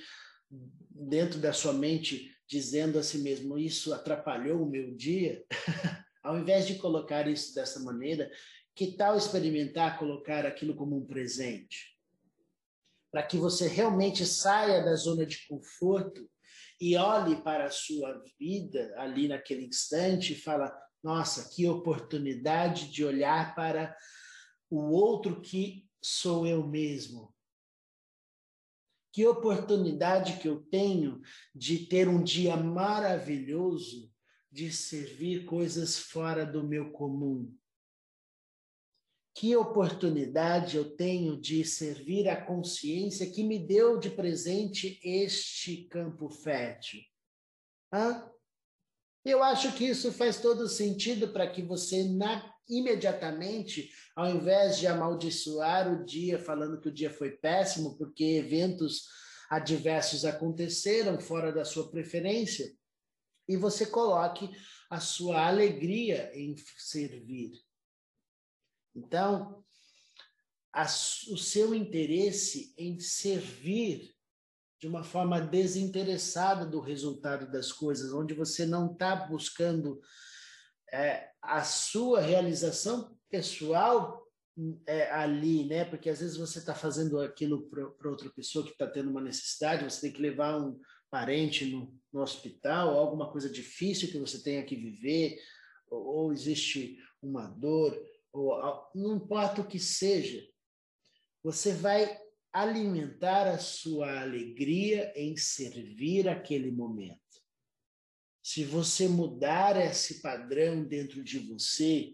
dentro 0.90 1.38
da 1.40 1.52
sua 1.52 1.74
mente 1.74 2.34
dizendo 2.48 2.98
a 2.98 3.04
si 3.04 3.20
mesmo 3.20 3.58
isso 3.58 3.94
atrapalhou 3.94 4.62
o 4.62 4.70
meu 4.70 4.96
dia, 4.96 5.44
ao 6.24 6.38
invés 6.38 6.66
de 6.66 6.76
colocar 6.76 7.28
isso 7.28 7.54
dessa 7.54 7.80
maneira, 7.82 8.32
que 8.74 8.96
tal 8.96 9.18
experimentar 9.18 10.00
colocar 10.00 10.46
aquilo 10.46 10.76
como 10.76 10.98
um 10.98 11.06
presente? 11.06 11.98
Para 13.12 13.24
que 13.24 13.38
você 13.38 13.68
realmente 13.68 14.26
saia 14.26 14.84
da 14.84 14.96
zona 14.96 15.26
de 15.26 15.46
conforto 15.46 16.30
e 16.80 16.96
olhe 16.96 17.36
para 17.42 17.66
a 17.66 17.70
sua 17.70 18.24
vida 18.40 18.94
ali 18.98 19.28
naquele 19.28 19.66
instante 19.66 20.34
e 20.34 20.42
fala: 20.42 20.74
"Nossa, 21.04 21.54
que 21.54 21.68
oportunidade 21.68 22.90
de 22.90 23.04
olhar 23.04 23.54
para 23.56 23.96
o 24.72 24.90
outro 24.90 25.42
que 25.42 25.86
sou 26.01 26.48
eu 26.48 26.66
mesmo, 26.66 27.36
que 29.12 29.28
oportunidade 29.28 30.40
que 30.40 30.48
eu 30.48 30.62
tenho 30.63 31.22
de 31.54 31.86
ter 31.86 32.08
um 32.08 32.24
dia 32.24 32.56
maravilhoso, 32.56 34.10
de 34.50 34.72
servir 34.72 35.46
coisas 35.46 35.98
fora 35.98 36.46
do 36.46 36.66
meu 36.66 36.92
comum. 36.92 37.54
Que 39.34 39.56
oportunidade 39.56 40.78
eu 40.78 40.96
tenho 40.96 41.40
de 41.40 41.63
servir 41.66 42.30
a 42.30 42.42
consciência 42.42 43.30
que 43.30 43.44
me 43.44 43.60
deu 43.60 43.98
de 43.98 44.10
presente 44.10 45.00
este 45.04 45.86
campo 45.86 46.30
fértil. 46.30 47.01
Hã? 47.94 48.30
Eu 49.24 49.44
acho 49.44 49.74
que 49.75 49.86
isso 49.86 50.12
faz 50.12 50.42
todo 50.42 50.68
sentido 50.68 51.30
para 51.30 51.50
que 51.50 51.62
você, 51.62 52.04
na, 52.04 52.50
imediatamente, 52.70 53.89
ao 54.15 54.30
invés 54.30 54.77
de 54.77 54.88
amaldiçoar 54.88 55.91
o 55.91 56.06
dia, 56.06 56.39
falando 56.39 56.80
que 56.80 56.89
o 56.89 56.94
dia 56.94 57.10
foi 57.10 57.32
péssimo, 57.32 57.98
porque 57.98 58.24
eventos 58.24 59.08
adversos 59.50 60.24
aconteceram 60.24 61.20
fora 61.20 61.51
da 61.51 61.65
sua 61.65 61.89
preferência, 61.89 62.74
e 63.48 63.58
você 63.58 63.86
coloque 63.86 64.50
a 64.89 65.00
sua 65.00 65.48
alegria 65.48 66.32
em 66.34 66.56
servir. 66.77 67.51
Então, 68.96 69.63
a, 70.74 70.84
o 70.84 71.38
seu 71.38 71.75
interesse 71.75 72.74
em 72.77 73.00
servir 73.00 74.15
de 74.80 74.88
uma 74.88 75.03
forma 75.03 75.39
desinteressada 75.39 76.65
do 76.65 76.80
resultado 76.80 77.51
das 77.51 77.72
coisas, 77.72 78.12
onde 78.13 78.34
você 78.34 78.65
não 78.65 78.91
está 78.91 79.15
buscando 79.15 80.01
é, 80.92 81.30
a 81.42 81.64
sua 81.64 82.22
realização 82.22 83.16
pessoal 83.30 84.22
é, 84.86 85.10
ali, 85.12 85.66
né? 85.66 85.86
Porque 85.86 86.10
às 86.10 86.20
vezes 86.20 86.38
você 86.38 86.60
está 86.60 86.76
fazendo 86.76 87.20
aquilo 87.20 87.70
para 87.70 88.10
outra 88.10 88.30
pessoa 88.30 88.66
que 88.66 88.72
está 88.72 88.88
tendo 88.88 89.10
uma 89.10 89.22
necessidade, 89.22 89.84
você 89.84 90.02
tem 90.02 90.12
que 90.12 90.22
levar 90.22 90.60
um 90.60 90.80
parente 91.10 91.66
no, 91.66 91.94
no 92.12 92.22
hospital, 92.22 92.98
alguma 92.98 93.32
coisa 93.32 93.50
difícil 93.50 94.10
que 94.10 94.20
você 94.20 94.42
tenha 94.42 94.64
que 94.64 94.76
viver, 94.76 95.38
ou, 95.90 96.06
ou 96.06 96.34
existe 96.34 96.98
uma 97.22 97.48
dor, 97.48 97.98
ou 98.32 98.60
não 98.96 99.16
importa 99.18 99.62
o 99.62 99.68
que 99.68 99.80
seja, 99.80 100.46
você 101.44 101.74
vai 101.74 102.20
alimentar 102.54 103.48
a 103.48 103.58
sua 103.58 104.22
alegria 104.22 105.12
em 105.16 105.36
servir 105.38 106.28
aquele 106.28 106.72
momento. 106.72 107.20
Se 108.42 108.64
você 108.64 109.08
mudar 109.08 109.78
esse 109.78 110.22
padrão 110.22 110.84
dentro 110.84 111.24
de 111.24 111.40
você, 111.40 112.14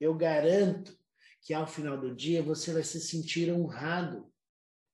eu 0.00 0.14
garanto 0.14 0.96
que 1.42 1.54
ao 1.54 1.66
final 1.66 1.98
do 1.98 2.14
dia 2.14 2.42
você 2.42 2.72
vai 2.72 2.82
se 2.82 3.00
sentir 3.00 3.52
honrado 3.52 4.30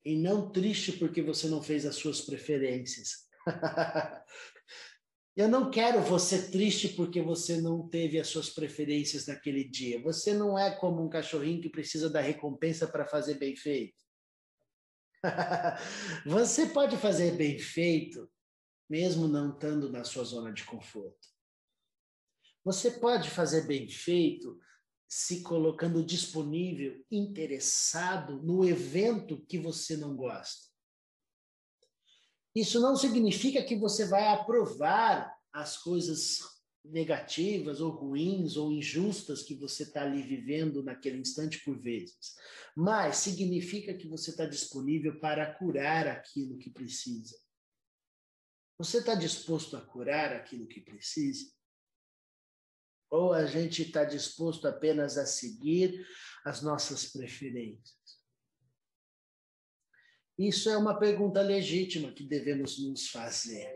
e 0.05 0.17
não 0.17 0.50
triste 0.50 0.93
porque 0.93 1.23
você 1.23 1.49
não 1.49 1.62
fez 1.62 1.85
as 1.85 1.97
suas 1.97 2.21
preferências. 2.21 3.29
Eu 5.37 5.49
não 5.49 5.71
quero 5.71 6.03
você 6.03 6.50
triste 6.50 6.89
porque 6.89 7.23
você 7.23 7.61
não 7.61 7.89
teve 7.89 8.19
as 8.19 8.27
suas 8.27 8.50
preferências 8.50 9.27
naquele 9.27 9.65
dia. 9.65 10.03
Você 10.03 10.35
não 10.35 10.59
é 10.59 10.71
como 10.77 11.03
um 11.03 11.09
cachorrinho 11.09 11.62
que 11.62 11.71
precisa 11.71 12.11
da 12.11 12.21
recompensa 12.21 12.87
para 12.87 13.07
fazer 13.07 13.35
bem 13.35 13.57
feito. 13.57 13.97
você 16.27 16.67
pode 16.67 16.97
fazer 16.97 17.37
bem 17.37 17.59
feito 17.59 18.29
mesmo 18.90 19.28
não 19.28 19.50
estando 19.50 19.88
na 19.88 20.02
sua 20.02 20.25
zona 20.25 20.52
de 20.52 20.64
conforto. 20.64 21.28
Você 22.64 22.90
pode 22.90 23.30
fazer 23.30 23.68
bem 23.68 23.88
feito 23.88 24.59
se 25.09 25.42
colocando 25.42 26.04
disponível, 26.04 27.04
interessado 27.11 28.42
no 28.42 28.68
evento 28.68 29.44
que 29.47 29.59
você 29.59 29.97
não 29.97 30.16
gosta. 30.16 30.68
Isso 32.54 32.80
não 32.80 32.97
significa 32.97 33.62
que 33.62 33.76
você 33.76 34.06
vai 34.06 34.26
aprovar 34.26 35.32
as 35.52 35.78
coisas 35.78 36.40
negativas 36.85 37.80
ou 37.80 37.90
ruins 37.90 38.56
ou 38.56 38.73
injustas 38.73 39.42
que 39.42 39.54
você 39.54 39.85
está 39.85 40.02
ali 40.02 40.23
vivendo 40.23 40.82
naquele 40.82 41.18
instante 41.18 41.62
por 41.64 41.78
vezes, 41.78 42.35
mas 42.76 43.16
significa 43.16 43.94
que 43.94 44.09
você 44.09 44.30
está 44.30 44.47
disponível 44.47 45.20
para 45.20 45.54
curar 45.54 46.09
aquilo 46.09 46.59
que 46.59 46.70
precisa. 46.70 47.37
Você 48.80 48.96
está 48.96 49.14
disposto 49.14 49.76
a 49.76 49.80
curar 49.82 50.32
aquilo 50.32 50.66
que 50.66 50.80
precisa? 50.80 51.52
Ou 53.10 53.34
a 53.34 53.44
gente 53.44 53.82
está 53.82 54.06
disposto 54.06 54.66
apenas 54.66 55.18
a 55.18 55.26
seguir 55.26 56.02
as 56.46 56.62
nossas 56.62 57.04
preferências? 57.04 57.94
Isso 60.38 60.70
é 60.70 60.78
uma 60.78 60.99
pergunta 60.99 61.42
legítima 61.42 62.10
que 62.10 62.25
devemos 62.25 62.82
nos 62.82 63.10
fazer. 63.10 63.70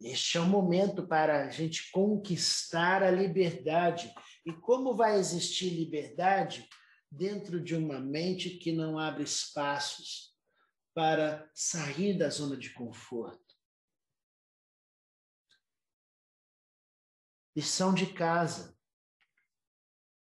Este 0.00 0.38
é 0.38 0.40
o 0.40 0.46
momento 0.46 1.08
para 1.08 1.44
a 1.44 1.50
gente 1.50 1.90
conquistar 1.90 3.02
a 3.02 3.10
liberdade. 3.10 4.14
E 4.46 4.52
como 4.52 4.94
vai 4.94 5.18
existir 5.18 5.70
liberdade 5.70 6.68
dentro 7.10 7.60
de 7.60 7.74
uma 7.74 7.98
mente 7.98 8.50
que 8.50 8.70
não 8.70 9.00
abre 9.00 9.24
espaços 9.24 10.32
para 10.94 11.50
sair 11.52 12.16
da 12.16 12.28
zona 12.28 12.56
de 12.56 12.70
conforto? 12.70 13.53
Lição 17.54 17.94
de 17.94 18.06
casa. 18.06 18.76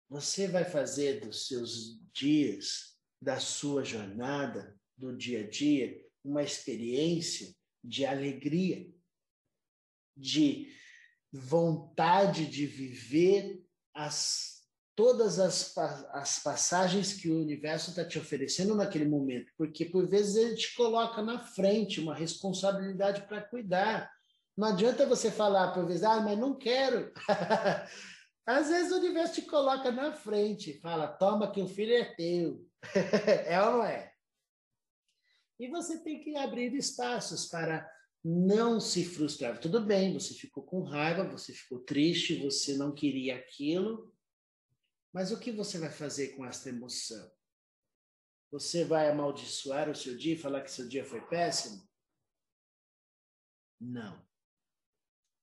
Você 0.10 0.48
vai 0.48 0.63
fazer 0.63 1.22
dos 1.22 1.48
seus 1.48 2.00
dias, 2.13 2.98
da 3.22 3.40
sua 3.40 3.84
jornada, 3.84 4.79
do 4.96 5.16
dia 5.16 5.44
a 5.44 5.50
dia 5.50 6.00
uma 6.24 6.44
experiência 6.44 7.53
de 7.84 8.05
alegria, 8.05 8.88
de 10.16 10.72
vontade 11.31 12.46
de 12.46 12.66
viver 12.66 13.66
as 13.94 14.53
todas 14.96 15.40
as, 15.40 15.75
as 16.12 16.40
passagens 16.40 17.14
que 17.14 17.29
o 17.29 17.42
universo 17.42 17.90
está 17.90 18.05
te 18.05 18.20
oferecendo 18.20 18.75
naquele 18.75 19.05
momento, 19.05 19.51
porque 19.57 19.86
por 19.86 20.07
vezes 20.07 20.36
ele 20.36 20.55
te 20.55 20.75
coloca 20.75 21.22
na 21.22 21.40
frente 21.40 22.00
uma 22.00 22.14
responsabilidade 22.14 23.27
para 23.27 23.42
cuidar. 23.42 24.12
Não 24.55 24.68
adianta 24.68 25.05
você 25.05 25.31
falar 25.31 25.74
por 25.74 25.85
vezes, 25.85 26.03
ah, 26.03 26.22
mas 26.22 26.37
não 26.37 26.55
quero. 26.55 27.11
Às 28.46 28.70
vezes 28.70 28.92
o 28.92 28.98
universo 28.98 29.35
te 29.35 29.42
coloca 29.44 29.92
na 29.92 30.13
frente, 30.13 30.79
fala, 30.79 31.07
toma 31.07 31.51
que 31.51 31.61
o 31.61 31.68
filho 31.68 31.94
é 31.94 32.13
teu. 32.13 32.68
é 33.48 33.61
ou 33.61 33.77
não 33.77 33.83
é? 33.83 34.13
E 35.59 35.68
você 35.70 36.03
tem 36.03 36.20
que 36.20 36.35
abrir 36.35 36.74
espaços 36.75 37.46
para 37.46 37.89
não 38.24 38.79
se 38.79 39.03
frustrar. 39.03 39.59
Tudo 39.59 39.81
bem, 39.81 40.13
você 40.13 40.33
ficou 40.33 40.63
com 40.63 40.83
raiva, 40.83 41.24
você 41.24 41.53
ficou 41.53 41.79
triste, 41.79 42.42
você 42.42 42.77
não 42.77 42.94
queria 42.94 43.35
aquilo, 43.35 44.13
mas 45.11 45.31
o 45.31 45.39
que 45.39 45.51
você 45.51 45.77
vai 45.77 45.89
fazer 45.89 46.29
com 46.29 46.46
esta 46.46 46.70
emoção? 46.70 47.31
Você 48.51 48.85
vai 48.85 49.09
amaldiçoar 49.09 49.89
o 49.89 49.96
seu 49.96 50.16
dia 50.16 50.33
e 50.33 50.37
falar 50.37 50.61
que 50.61 50.72
seu 50.72 50.87
dia 50.87 51.03
foi 51.03 51.22
péssimo? 51.22 51.87
Não. 53.79 54.23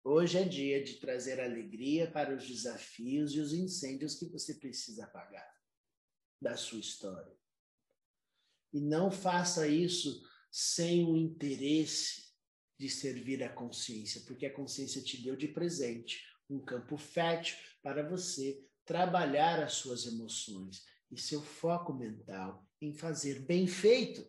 Hoje 0.02 0.38
é 0.38 0.44
dia 0.44 0.82
de 0.82 0.94
trazer 0.94 1.38
alegria 1.40 2.10
para 2.10 2.34
os 2.34 2.48
desafios 2.48 3.34
e 3.34 3.40
os 3.40 3.52
incêndios 3.52 4.14
que 4.14 4.26
você 4.26 4.54
precisa 4.54 5.04
apagar 5.04 5.54
da 6.40 6.56
sua 6.56 6.80
história. 6.80 7.36
E 8.72 8.80
não 8.80 9.10
faça 9.10 9.68
isso 9.68 10.26
sem 10.50 11.04
o 11.04 11.16
interesse 11.16 12.30
de 12.78 12.88
servir 12.88 13.42
a 13.42 13.52
consciência, 13.52 14.22
porque 14.26 14.46
a 14.46 14.54
consciência 14.54 15.02
te 15.02 15.22
deu 15.22 15.36
de 15.36 15.48
presente 15.48 16.24
um 16.48 16.58
campo 16.58 16.96
fértil 16.96 17.58
para 17.82 18.08
você 18.08 18.64
trabalhar 18.86 19.62
as 19.62 19.74
suas 19.74 20.06
emoções 20.06 20.82
e 21.10 21.20
seu 21.20 21.42
foco 21.42 21.92
mental 21.92 22.66
em 22.80 22.94
fazer 22.94 23.40
bem 23.40 23.66
feito. 23.66 24.26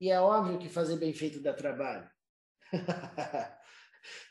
E 0.00 0.10
é 0.10 0.20
óbvio 0.20 0.58
que 0.58 0.68
fazer 0.68 0.96
bem 0.96 1.14
feito 1.14 1.40
dá 1.40 1.54
trabalho. 1.54 2.10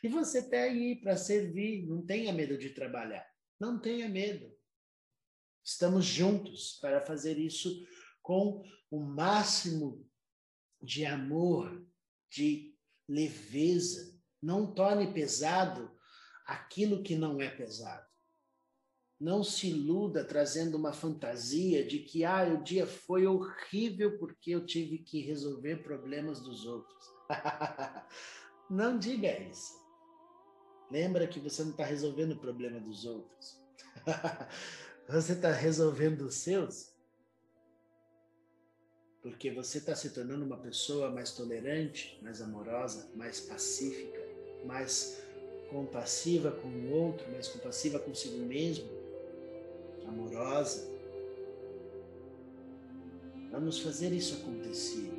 e 0.03 0.07
você 0.07 0.39
está 0.39 0.57
aí 0.57 0.95
para 0.95 1.17
servir, 1.17 1.85
não 1.87 2.05
tenha 2.05 2.31
medo 2.33 2.57
de 2.57 2.69
trabalhar. 2.69 3.25
Não 3.59 3.79
tenha 3.79 4.07
medo. 4.07 4.55
Estamos 5.63 6.05
juntos 6.05 6.77
para 6.79 7.01
fazer 7.01 7.37
isso 7.37 7.85
com 8.21 8.63
o 8.89 8.99
máximo 8.99 10.07
de 10.81 11.05
amor, 11.05 11.85
de 12.31 12.75
leveza. 13.07 14.17
Não 14.41 14.73
torne 14.73 15.13
pesado 15.13 15.91
aquilo 16.45 17.03
que 17.03 17.15
não 17.15 17.41
é 17.41 17.49
pesado. 17.49 18.07
Não 19.19 19.43
se 19.43 19.69
iluda 19.69 20.23
trazendo 20.23 20.77
uma 20.77 20.93
fantasia 20.93 21.85
de 21.85 21.99
que 21.99 22.23
ah, 22.23 22.43
o 22.53 22.63
dia 22.63 22.85
foi 22.85 23.25
horrível 23.25 24.17
porque 24.19 24.51
eu 24.51 24.65
tive 24.65 24.99
que 24.99 25.21
resolver 25.21 25.83
problemas 25.83 26.39
dos 26.39 26.65
outros. 26.65 27.05
não 28.69 28.97
diga 28.97 29.39
isso. 29.39 29.77
Lembra 30.89 31.27
que 31.27 31.39
você 31.39 31.63
não 31.63 31.71
está 31.71 31.83
resolvendo 31.83 32.31
o 32.33 32.39
problema 32.39 32.79
dos 32.79 33.05
outros. 33.05 33.59
você 35.07 35.33
está 35.33 35.51
resolvendo 35.51 36.21
os 36.21 36.35
seus 36.35 36.97
porque 39.27 39.51
você 39.51 39.79
está 39.79 39.93
se 39.93 40.11
tornando 40.11 40.45
uma 40.45 40.55
pessoa 40.55 41.11
mais 41.11 41.33
tolerante, 41.33 42.17
mais 42.21 42.41
amorosa, 42.41 43.09
mais 43.13 43.41
pacífica, 43.41 44.21
mais 44.63 45.21
compassiva 45.69 46.49
com 46.49 46.69
o 46.69 46.91
outro, 46.93 47.29
mais 47.31 47.49
compassiva 47.49 47.99
consigo 47.99 48.37
mesmo, 48.37 48.89
amorosa. 50.07 50.87
Vamos 53.51 53.79
fazer 53.79 54.13
isso 54.13 54.35
acontecer. 54.35 55.11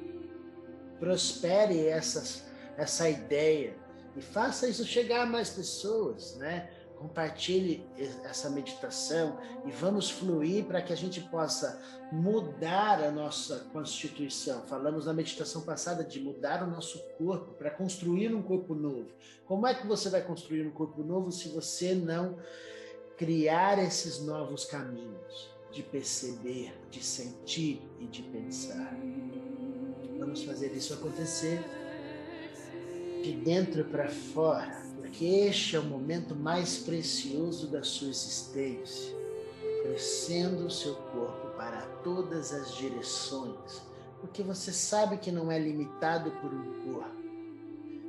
Prospere 0.99 1.87
essas, 1.87 2.45
essa 2.79 3.11
ideia 3.11 3.77
e 4.17 4.23
faça 4.23 4.67
isso 4.67 4.85
chegar 4.85 5.25
a 5.25 5.27
mais 5.27 5.51
pessoas, 5.51 6.37
né? 6.37 6.71
compartilhe 6.99 7.87
essa 8.25 8.51
meditação 8.51 9.39
e 9.65 9.71
vamos 9.71 10.11
fluir 10.11 10.65
para 10.65 10.83
que 10.83 10.93
a 10.93 10.97
gente 10.97 11.21
possa 11.21 11.81
mudar 12.11 13.03
a 13.03 13.11
nossa 13.11 13.61
constituição. 13.73 14.63
Falamos 14.63 15.07
na 15.07 15.13
meditação 15.13 15.63
passada 15.63 16.03
de 16.03 16.21
mudar 16.21 16.63
o 16.63 16.67
nosso 16.67 16.99
corpo 17.17 17.53
para 17.53 17.71
construir 17.71 18.35
um 18.35 18.43
corpo 18.43 18.75
novo. 18.75 19.09
Como 19.47 19.67
é 19.67 19.75
que 19.75 19.87
você 19.87 20.11
vai 20.11 20.23
construir 20.23 20.67
um 20.67 20.73
corpo 20.73 21.03
novo 21.03 21.31
se 21.31 21.49
você 21.49 21.95
não 21.95 22.37
criar 23.17 23.79
esses 23.79 24.21
novos 24.21 24.65
caminhos 24.65 25.51
de 25.71 25.83
perceber, 25.83 26.75
de 26.91 27.03
sentir 27.03 27.81
e 28.01 28.07
de 28.07 28.23
pensar? 28.23 28.93
Vamos 30.19 30.43
fazer 30.43 30.73
isso 30.73 30.93
acontecer 30.95 31.63
de 33.29 33.37
dentro 33.37 33.85
para 33.85 34.09
fora 34.09 34.89
porque 35.19 35.25
este 35.25 35.75
é 35.75 35.81
o 35.81 35.85
momento 35.85 36.35
mais 36.35 36.79
precioso 36.79 37.67
da 37.67 37.83
sua 37.83 38.09
existência, 38.09 39.17
crescendo 39.83 40.67
o 40.67 40.71
seu 40.71 40.95
corpo 40.95 41.49
para 41.57 41.81
todas 42.05 42.53
as 42.53 42.75
direções, 42.77 43.83
porque 44.21 44.43
você 44.43 44.73
sabe 44.73 45.17
que 45.17 45.33
não 45.33 45.51
é 45.51 45.59
limitado 45.59 46.31
por 46.41 46.53
um 46.55 46.93
corpo. 46.93 47.19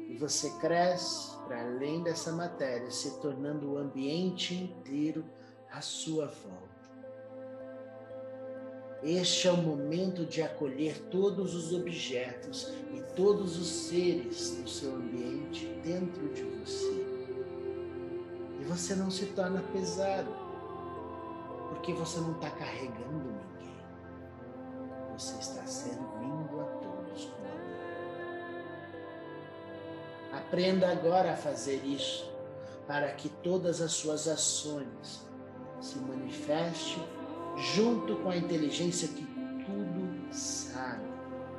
E 0.09 0.17
você 0.19 0.51
cresce 0.59 1.35
para 1.47 1.61
além 1.61 2.03
dessa 2.03 2.31
matéria, 2.31 2.91
se 2.91 3.19
tornando 3.21 3.71
o 3.71 3.77
ambiente 3.77 4.53
inteiro 4.53 5.25
à 5.71 5.81
sua 5.81 6.27
volta. 6.27 6.68
Este 9.01 9.47
é 9.47 9.51
o 9.51 9.57
momento 9.57 10.25
de 10.25 10.41
acolher 10.41 10.99
todos 11.09 11.55
os 11.55 11.71
objetos 11.71 12.73
e 12.93 13.01
todos 13.15 13.57
os 13.57 13.67
seres 13.67 14.57
do 14.57 14.69
seu 14.69 14.93
ambiente 14.93 15.67
dentro 15.81 16.27
de 16.33 16.43
você. 16.43 17.05
E 18.59 18.63
você 18.65 18.95
não 18.95 19.09
se 19.09 19.27
torna 19.27 19.61
pesado, 19.71 20.29
porque 21.69 21.93
você 21.93 22.19
não 22.19 22.33
está 22.33 22.49
carregando 22.49 23.23
ninguém. 23.23 23.77
Você 25.17 25.39
está 25.39 25.65
servindo 25.65 26.59
a 26.59 26.65
todos 26.65 27.23
com 27.23 27.41
amor. 27.41 27.59
Aprenda 30.33 30.91
agora 30.91 31.31
a 31.31 31.37
fazer 31.37 31.85
isso, 31.85 32.29
para 32.85 33.09
que 33.13 33.29
todas 33.29 33.79
as 33.79 33.93
suas 33.93 34.27
ações 34.27 35.25
se 35.79 35.97
manifestem 35.99 37.18
junto 37.57 38.15
com 38.17 38.29
a 38.29 38.37
inteligência 38.37 39.07
que 39.07 39.25
tudo 39.65 40.33
sabe, 40.33 41.03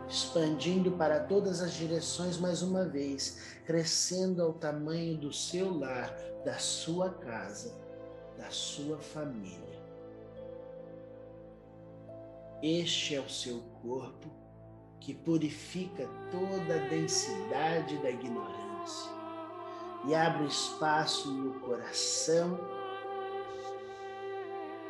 expandindo 0.09 0.93
para 0.93 1.21
todas 1.21 1.61
as 1.61 1.75
direções 1.75 2.39
mais 2.39 2.63
uma 2.63 2.85
vez, 2.85 3.57
crescendo 3.67 4.43
ao 4.43 4.53
tamanho 4.53 5.17
do 5.17 5.33
seu 5.33 5.79
lar, 5.79 6.15
da 6.45 6.59
sua 6.59 7.11
casa, 7.11 7.75
da 8.39 8.51
sua 8.51 8.99
família. 8.99 9.81
Este 12.63 13.15
é 13.15 13.21
o 13.21 13.29
seu 13.29 13.63
corpo 13.83 14.29
que 15.01 15.15
purifica 15.15 16.07
toda 16.31 16.75
a 16.75 16.89
densidade 16.89 17.97
da 17.99 18.11
ignorância 18.11 19.11
e 20.07 20.15
abre 20.15 20.47
espaço 20.47 21.31
no 21.31 21.61
coração 21.61 22.59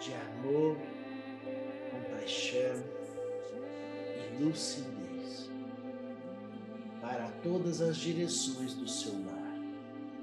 de 0.01 0.15
amor, 0.15 0.79
compaixão 1.91 2.83
e 4.17 4.43
lucidez 4.43 5.51
para 7.03 7.31
todas 7.43 7.83
as 7.83 7.99
direções 7.99 8.73
do 8.73 8.89
seu 8.89 9.13
lar, 9.13 9.59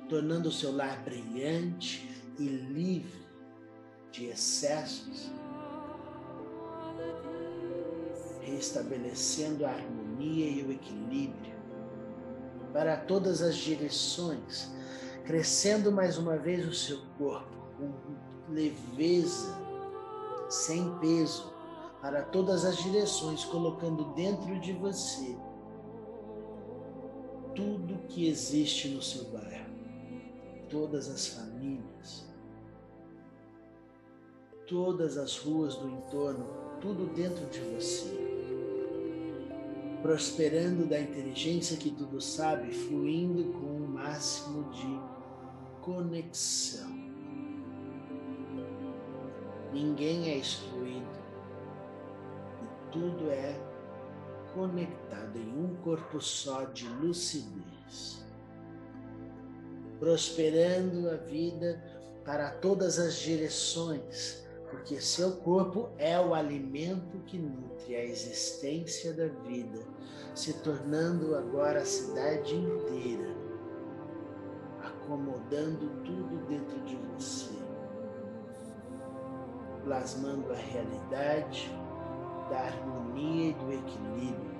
tornando 0.10 0.50
o 0.50 0.52
seu 0.52 0.76
lar 0.76 1.04
brilhante 1.04 2.10
e 2.40 2.44
livre 2.44 3.28
de 4.12 4.26
excessos, 4.26 5.32
restabelecendo 8.42 9.64
a 9.64 9.70
harmonia 9.70 10.50
e 10.50 10.64
o 10.64 10.72
equilíbrio 10.72 11.56
para 12.74 12.98
todas 12.98 13.44
as 13.44 13.56
direções, 13.56 14.72
crescendo 15.24 15.92
mais 15.92 16.18
uma 16.18 16.36
vez 16.36 16.68
o 16.68 16.74
seu 16.74 17.00
corpo 17.20 17.56
com 17.78 17.94
leveza 18.52 19.67
sem 20.50 20.98
peso, 21.00 21.54
para 22.02 22.22
todas 22.24 22.64
as 22.64 22.78
direções, 22.78 23.44
colocando 23.46 24.06
dentro 24.14 24.60
de 24.60 24.72
você 24.74 25.36
tudo 27.56 28.08
que 28.08 28.28
existe 28.28 28.88
no 28.90 29.02
seu 29.02 29.24
bairro, 29.32 29.72
todas 30.70 31.10
as 31.10 31.26
famílias, 31.28 32.24
todas 34.68 35.18
as 35.18 35.38
ruas 35.40 35.76
do 35.76 35.90
entorno, 35.90 36.46
tudo 36.80 37.08
dentro 37.16 37.48
de 37.48 37.60
você. 37.62 38.28
Prosperando 40.04 40.88
da 40.88 41.00
inteligência 41.00 41.78
que 41.78 41.90
tudo 41.90 42.22
sabe, 42.22 42.72
fluindo 42.72 43.46
com 43.54 43.66
o 43.66 43.88
máximo 43.88 44.70
de 44.72 45.02
conexão. 45.82 46.97
Ninguém 49.78 50.32
é 50.32 50.38
excluído. 50.38 51.06
E 52.64 52.92
tudo 52.92 53.30
é 53.30 53.56
conectado 54.52 55.38
em 55.38 55.56
um 55.56 55.76
corpo 55.84 56.20
só 56.20 56.64
de 56.64 56.88
lucidez, 56.88 58.26
prosperando 60.00 61.08
a 61.12 61.18
vida 61.18 61.80
para 62.26 62.50
todas 62.50 62.98
as 62.98 63.18
direções, 63.18 64.44
porque 64.72 65.00
seu 65.00 65.34
corpo 65.34 65.90
é 66.00 66.20
o 66.20 66.34
alimento 66.34 67.20
que 67.28 67.38
nutre 67.38 67.96
a 67.96 68.04
existência 68.04 69.14
da 69.14 69.28
vida, 69.28 69.80
se 70.34 70.54
tornando 70.54 71.36
agora 71.36 71.82
a 71.82 71.86
cidade 71.86 72.56
inteira, 72.56 73.30
acomodando 74.82 75.88
tudo 76.04 76.48
dentro 76.48 76.80
de 76.80 76.96
plasmando 79.88 80.52
a 80.52 80.56
realidade 80.56 81.72
da 82.50 82.60
harmonia 82.60 83.52
e 83.52 83.54
do 83.54 83.72
equilíbrio, 83.72 84.52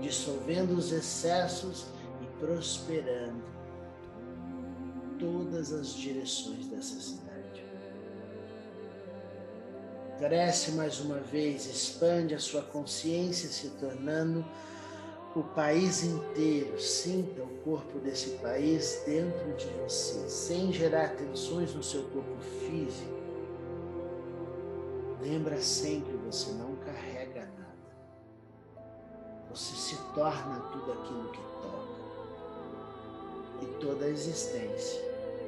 dissolvendo 0.00 0.70
os 0.70 0.92
excessos 0.92 1.86
e 2.20 2.26
prosperando 2.38 3.42
todas 5.18 5.72
as 5.72 5.92
direções 5.94 6.68
dessa 6.68 7.00
cidade. 7.00 7.64
Cresce 10.18 10.70
mais 10.72 11.00
uma 11.00 11.18
vez, 11.18 11.66
expande 11.66 12.32
a 12.32 12.38
sua 12.38 12.62
consciência, 12.62 13.48
se 13.48 13.70
tornando 13.70 14.44
o 15.34 15.42
país 15.42 16.04
inteiro. 16.04 16.80
Sinta 16.80 17.42
o 17.42 17.48
corpo 17.64 17.98
desse 17.98 18.30
país 18.38 19.02
dentro 19.04 19.52
de 19.56 19.66
você, 19.82 20.28
sem 20.28 20.72
gerar 20.72 21.16
tensões 21.16 21.74
no 21.74 21.82
seu 21.82 22.04
corpo 22.04 22.40
físico 22.40 23.21
Lembra 25.22 25.60
sempre, 25.60 26.16
você 26.16 26.50
não 26.50 26.74
carrega 26.84 27.42
nada. 27.42 27.62
Você 29.50 29.76
se 29.76 29.96
torna 30.16 30.58
tudo 30.72 30.92
aquilo 30.92 31.28
que 31.30 31.40
toca. 31.62 32.02
E 33.62 33.66
toda 33.78 34.04
a 34.04 34.08
existência 34.08 35.00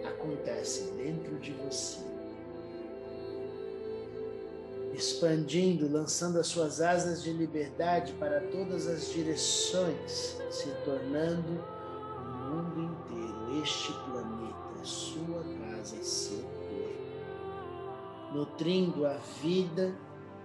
acontece 0.05 0.93
dentro 0.93 1.41
de 1.41 1.51
você. 1.55 1.99
Expandindo, 4.93 5.91
lançando 5.91 6.39
as 6.39 6.47
suas 6.47 6.81
asas 6.81 7.21
de 7.21 7.33
liberdade 7.33 8.13
para 8.13 8.41
todas 8.43 8.87
as 8.87 9.11
direções, 9.11 10.37
se 10.53 10.71
tornando 10.85 11.61
o 12.17 12.31
mundo 12.31 12.81
inteiro, 12.81 13.61
este 13.61 13.93
planeta, 13.93 14.85
sua 14.85 15.43
casa, 15.59 15.97
nutrindo 18.35 19.07
a 19.07 19.15
vida 19.41 19.95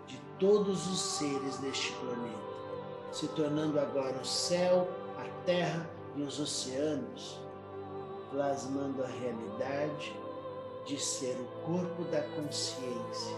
de 0.05 0.21
todos 0.37 0.87
os 0.87 0.99
seres 1.17 1.57
deste 1.57 1.91
planeta, 1.93 2.37
se 3.11 3.27
tornando 3.29 3.79
agora 3.79 4.15
o 4.19 4.25
céu, 4.25 4.87
a 5.17 5.23
terra 5.43 5.89
e 6.15 6.21
os 6.21 6.39
oceanos, 6.39 7.41
plasmando 8.29 9.03
a 9.03 9.07
realidade 9.07 10.15
de 10.85 10.99
ser 10.99 11.35
o 11.39 11.45
corpo 11.65 12.03
da 12.05 12.21
consciência 12.21 13.35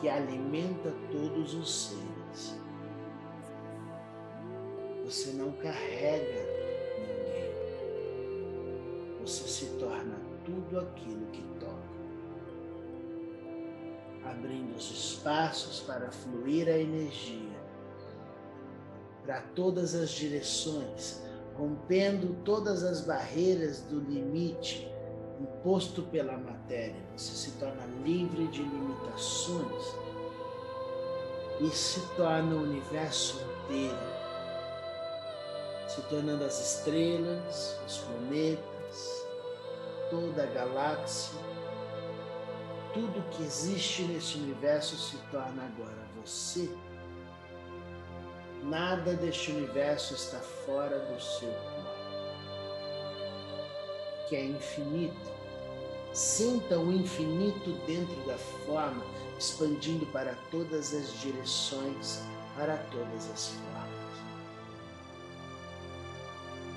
que 0.00 0.08
alimenta 0.08 0.94
todos 1.12 1.52
os 1.52 1.88
seres. 1.88 2.58
Você 5.04 5.32
não 5.32 5.52
carrega 5.52 6.46
ninguém. 6.98 7.52
Você 9.20 9.46
se 9.46 9.66
torna 9.78 10.18
tudo 10.44 10.80
aquilo 10.80 11.26
que 11.26 11.49
abrindo 14.30 14.76
os 14.76 14.90
espaços 14.90 15.80
para 15.80 16.10
fluir 16.10 16.68
a 16.68 16.78
energia 16.78 17.50
para 19.24 19.42
todas 19.54 19.94
as 19.94 20.10
direções, 20.10 21.22
rompendo 21.56 22.34
todas 22.44 22.82
as 22.82 23.02
barreiras 23.02 23.80
do 23.82 24.00
limite 24.00 24.90
imposto 25.38 26.02
pela 26.02 26.36
matéria. 26.36 27.00
Você 27.16 27.34
se 27.34 27.52
torna 27.52 27.84
livre 28.04 28.46
de 28.48 28.62
limitações 28.62 29.94
e 31.60 31.68
se 31.70 32.00
torna 32.16 32.56
o 32.56 32.62
universo 32.62 33.40
inteiro, 33.68 33.98
se 35.86 36.00
tornando 36.02 36.44
as 36.44 36.58
estrelas, 36.58 37.78
os 37.86 37.98
planetas, 37.98 39.26
toda 40.10 40.42
a 40.42 40.46
galáxia 40.46 41.38
tudo 42.92 43.28
que 43.30 43.42
existe 43.42 44.02
nesse 44.02 44.36
universo 44.38 44.96
se 44.96 45.16
torna 45.30 45.64
agora 45.64 46.06
você. 46.16 46.68
Nada 48.62 49.14
deste 49.14 49.52
universo 49.52 50.14
está 50.14 50.38
fora 50.38 50.98
do 50.98 51.20
seu 51.20 51.48
corpo, 51.48 51.90
que 54.28 54.36
é 54.36 54.44
infinito. 54.44 55.30
Sinta 56.12 56.78
o 56.78 56.92
infinito 56.92 57.72
dentro 57.86 58.16
da 58.26 58.36
forma, 58.66 59.02
expandindo 59.38 60.04
para 60.06 60.34
todas 60.50 60.92
as 60.92 61.20
direções, 61.20 62.20
para 62.56 62.76
todas 62.90 63.30
as 63.30 63.48
formas. 63.48 64.00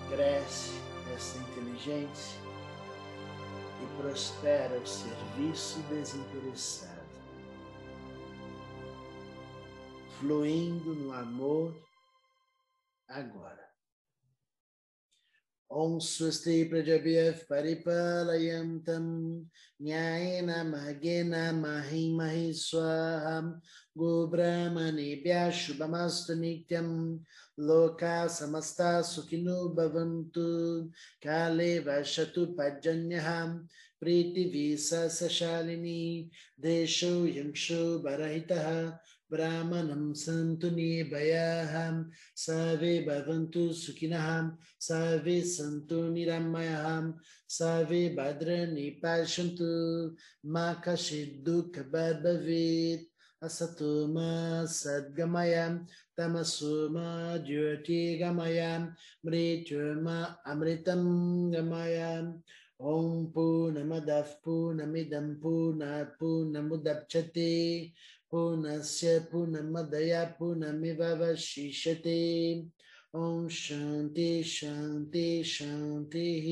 Cresce 0.09 0.71
essa 1.13 1.37
inteligência 1.39 2.42
prospera 3.97 4.77
o 4.79 4.85
serviço 4.85 5.79
desinteressado. 5.89 7.03
fluindo 10.23 10.95
no 10.95 11.11
amor 11.11 11.75
agora. 13.09 13.67
Om 15.69 15.99
Swasti 15.99 16.69
Prajabhyav 16.69 17.43
Paripalayantam 17.49 19.43
Nyayena 19.81 20.63
Mahagena 20.63 21.51
Mahi 21.51 22.15
Mahi 22.15 22.53
Swaham 22.53 23.59
गोब्राह्मणेभ्यः 23.97 25.51
शुभमस्तु 25.51 26.33
नित्यं 26.33 27.17
लोका 27.59 28.27
समस्ता 28.27 29.01
सुखिनो 29.01 29.69
भवन्तु। 29.69 30.81
काले 31.23 31.79
वसतु 31.79 32.45
पर्जन्यः 32.45 33.45
प्रीतिवी 33.99 34.77
सशालिनी 34.77 36.31
देशो 36.59 37.25
यंशो 37.25 37.99
बरहितः, 37.99 38.91
ब्राह्मणं 39.31 40.13
सन्तु 40.13 40.69
निर्भयाः, 40.69 42.03
सर्वे 42.35 43.05
भवन्तु 43.09 43.73
सुखिनः, 43.73 44.51
सर्वे 44.79 45.41
सन्तु 45.41 45.95
निरामयाः, 45.95 47.11
सर्वे 47.49 48.09
भद्र 48.09 48.31
भद्रनिपाशन्तु 48.31 49.65
मा 50.45 50.73
कश्चित् 50.73 51.45
दुःखभवेत् 51.45 53.12
असतु 53.43 54.07
मा 54.07 54.65
सद्गमय 54.65 55.79
तमसु 56.17 56.89
मा 56.89 57.37
ज्योतिगमय 57.37 58.79
मृत्युर्मा 59.25 60.23
अमृतं 60.45 61.03
गमय 61.53 62.33
ॐ 62.81 63.25
पूर्णमदः, 63.25 64.21
पूर्णमिदं, 64.21 65.35
पूर्णात्, 65.35 66.19
पूर्णमुदप्स्यते। 66.19 67.91
पूर्णस्य 68.31 69.19
पूर्णमदया 69.19 70.23
पूर्णमिवशिष्यते 70.39 72.19
ॐ 73.15 73.47
शांति 73.47 74.43
शांति 74.43 75.43
शान्तिः। 75.43 76.47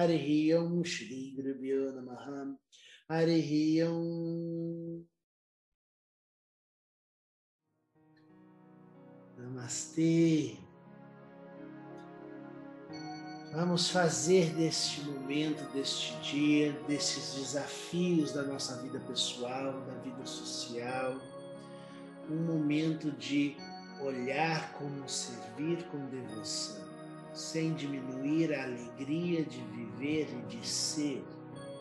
हरिः 0.00 0.56
ॐ 0.60 0.82
श्रीगुरुभ्यो 0.82 1.80
नमः। 1.80 2.56
हरिः 3.16 3.86
ॐ 3.88 4.02
Namastê. 9.62 10.56
Vamos 13.52 13.90
fazer 13.90 14.52
deste 14.54 15.02
momento, 15.02 15.62
deste 15.72 16.16
dia, 16.20 16.72
desses 16.88 17.34
desafios 17.34 18.32
da 18.32 18.42
nossa 18.42 18.82
vida 18.82 18.98
pessoal, 19.00 19.80
da 19.82 19.94
vida 20.02 20.26
social, 20.26 21.16
um 22.28 22.42
momento 22.44 23.12
de 23.12 23.56
olhar 24.00 24.72
como 24.72 25.08
servir 25.08 25.84
com 25.92 26.06
devoção, 26.06 26.84
sem 27.32 27.74
diminuir 27.74 28.52
a 28.54 28.64
alegria 28.64 29.44
de 29.44 29.60
viver 29.60 30.28
e 30.32 30.56
de 30.56 30.66
ser, 30.66 31.22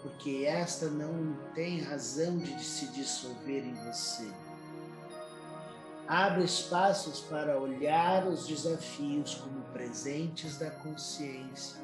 porque 0.03 0.43
esta 0.45 0.87
não 0.87 1.35
tem 1.55 1.81
razão 1.81 2.37
de 2.37 2.63
se 2.63 2.87
dissolver 2.91 3.65
em 3.65 3.73
você. 3.85 4.29
Abra 6.11 6.43
espaços 6.43 7.21
para 7.21 7.57
olhar 7.57 8.27
os 8.27 8.45
desafios 8.45 9.35
como 9.35 9.61
presentes 9.71 10.57
da 10.57 10.69
consciência 10.69 11.79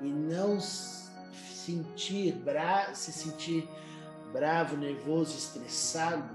e 0.00 0.06
não 0.06 0.58
sentir 0.58 2.32
bra 2.32 2.94
se 2.94 3.12
sentir 3.12 3.68
bravo, 4.32 4.74
nervoso, 4.78 5.36
estressado 5.36 6.34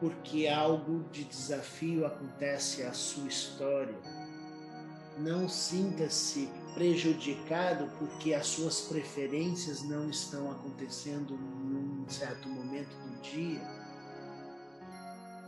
porque 0.00 0.48
algo 0.48 1.04
de 1.12 1.22
desafio 1.22 2.04
acontece 2.04 2.82
à 2.82 2.92
sua 2.92 3.28
história. 3.28 3.94
Não 5.18 5.48
sinta-se 5.48 6.50
prejudicado 6.74 7.88
porque 8.00 8.34
as 8.34 8.48
suas 8.48 8.80
preferências 8.80 9.84
não 9.84 10.10
estão 10.10 10.50
acontecendo 10.50 11.36
num 11.36 12.04
certo 12.08 12.48
momento 12.48 12.96
do 12.96 13.22
dia 13.22 13.81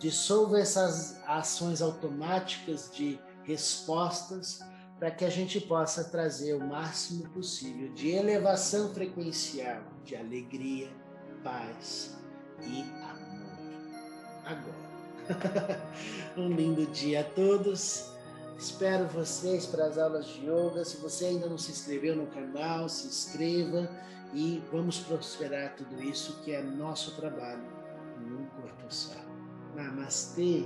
dissolva 0.04 0.60
essas 0.60 1.18
ações 1.26 1.80
automáticas 1.80 2.90
de 2.92 3.18
respostas 3.42 4.60
para 4.98 5.10
que 5.10 5.24
a 5.24 5.30
gente 5.30 5.58
possa 5.58 6.04
trazer 6.04 6.52
o 6.52 6.60
máximo 6.60 7.26
possível 7.30 7.90
de 7.94 8.10
elevação 8.10 8.92
frequencial, 8.92 9.82
de 10.04 10.14
alegria, 10.14 10.90
paz 11.42 12.18
e 12.60 12.82
amor. 12.82 13.48
Agora. 14.44 15.80
um 16.36 16.48
lindo 16.48 16.84
dia 16.88 17.22
a 17.22 17.24
todos. 17.24 18.10
Espero 18.58 19.06
vocês 19.06 19.64
para 19.64 19.86
as 19.86 19.96
aulas 19.96 20.26
de 20.26 20.44
yoga. 20.44 20.84
Se 20.84 20.98
você 20.98 21.24
ainda 21.24 21.48
não 21.48 21.56
se 21.56 21.70
inscreveu 21.70 22.14
no 22.14 22.26
canal, 22.26 22.90
se 22.90 23.06
inscreva 23.06 23.90
e 24.34 24.62
vamos 24.70 24.98
prosperar 24.98 25.74
tudo 25.76 26.02
isso 26.02 26.42
que 26.42 26.52
é 26.52 26.62
nosso 26.62 27.12
trabalho 27.12 27.64
num 28.20 28.44
corpo 28.60 28.84
só. 28.90 29.23
Namastê. 29.76 30.64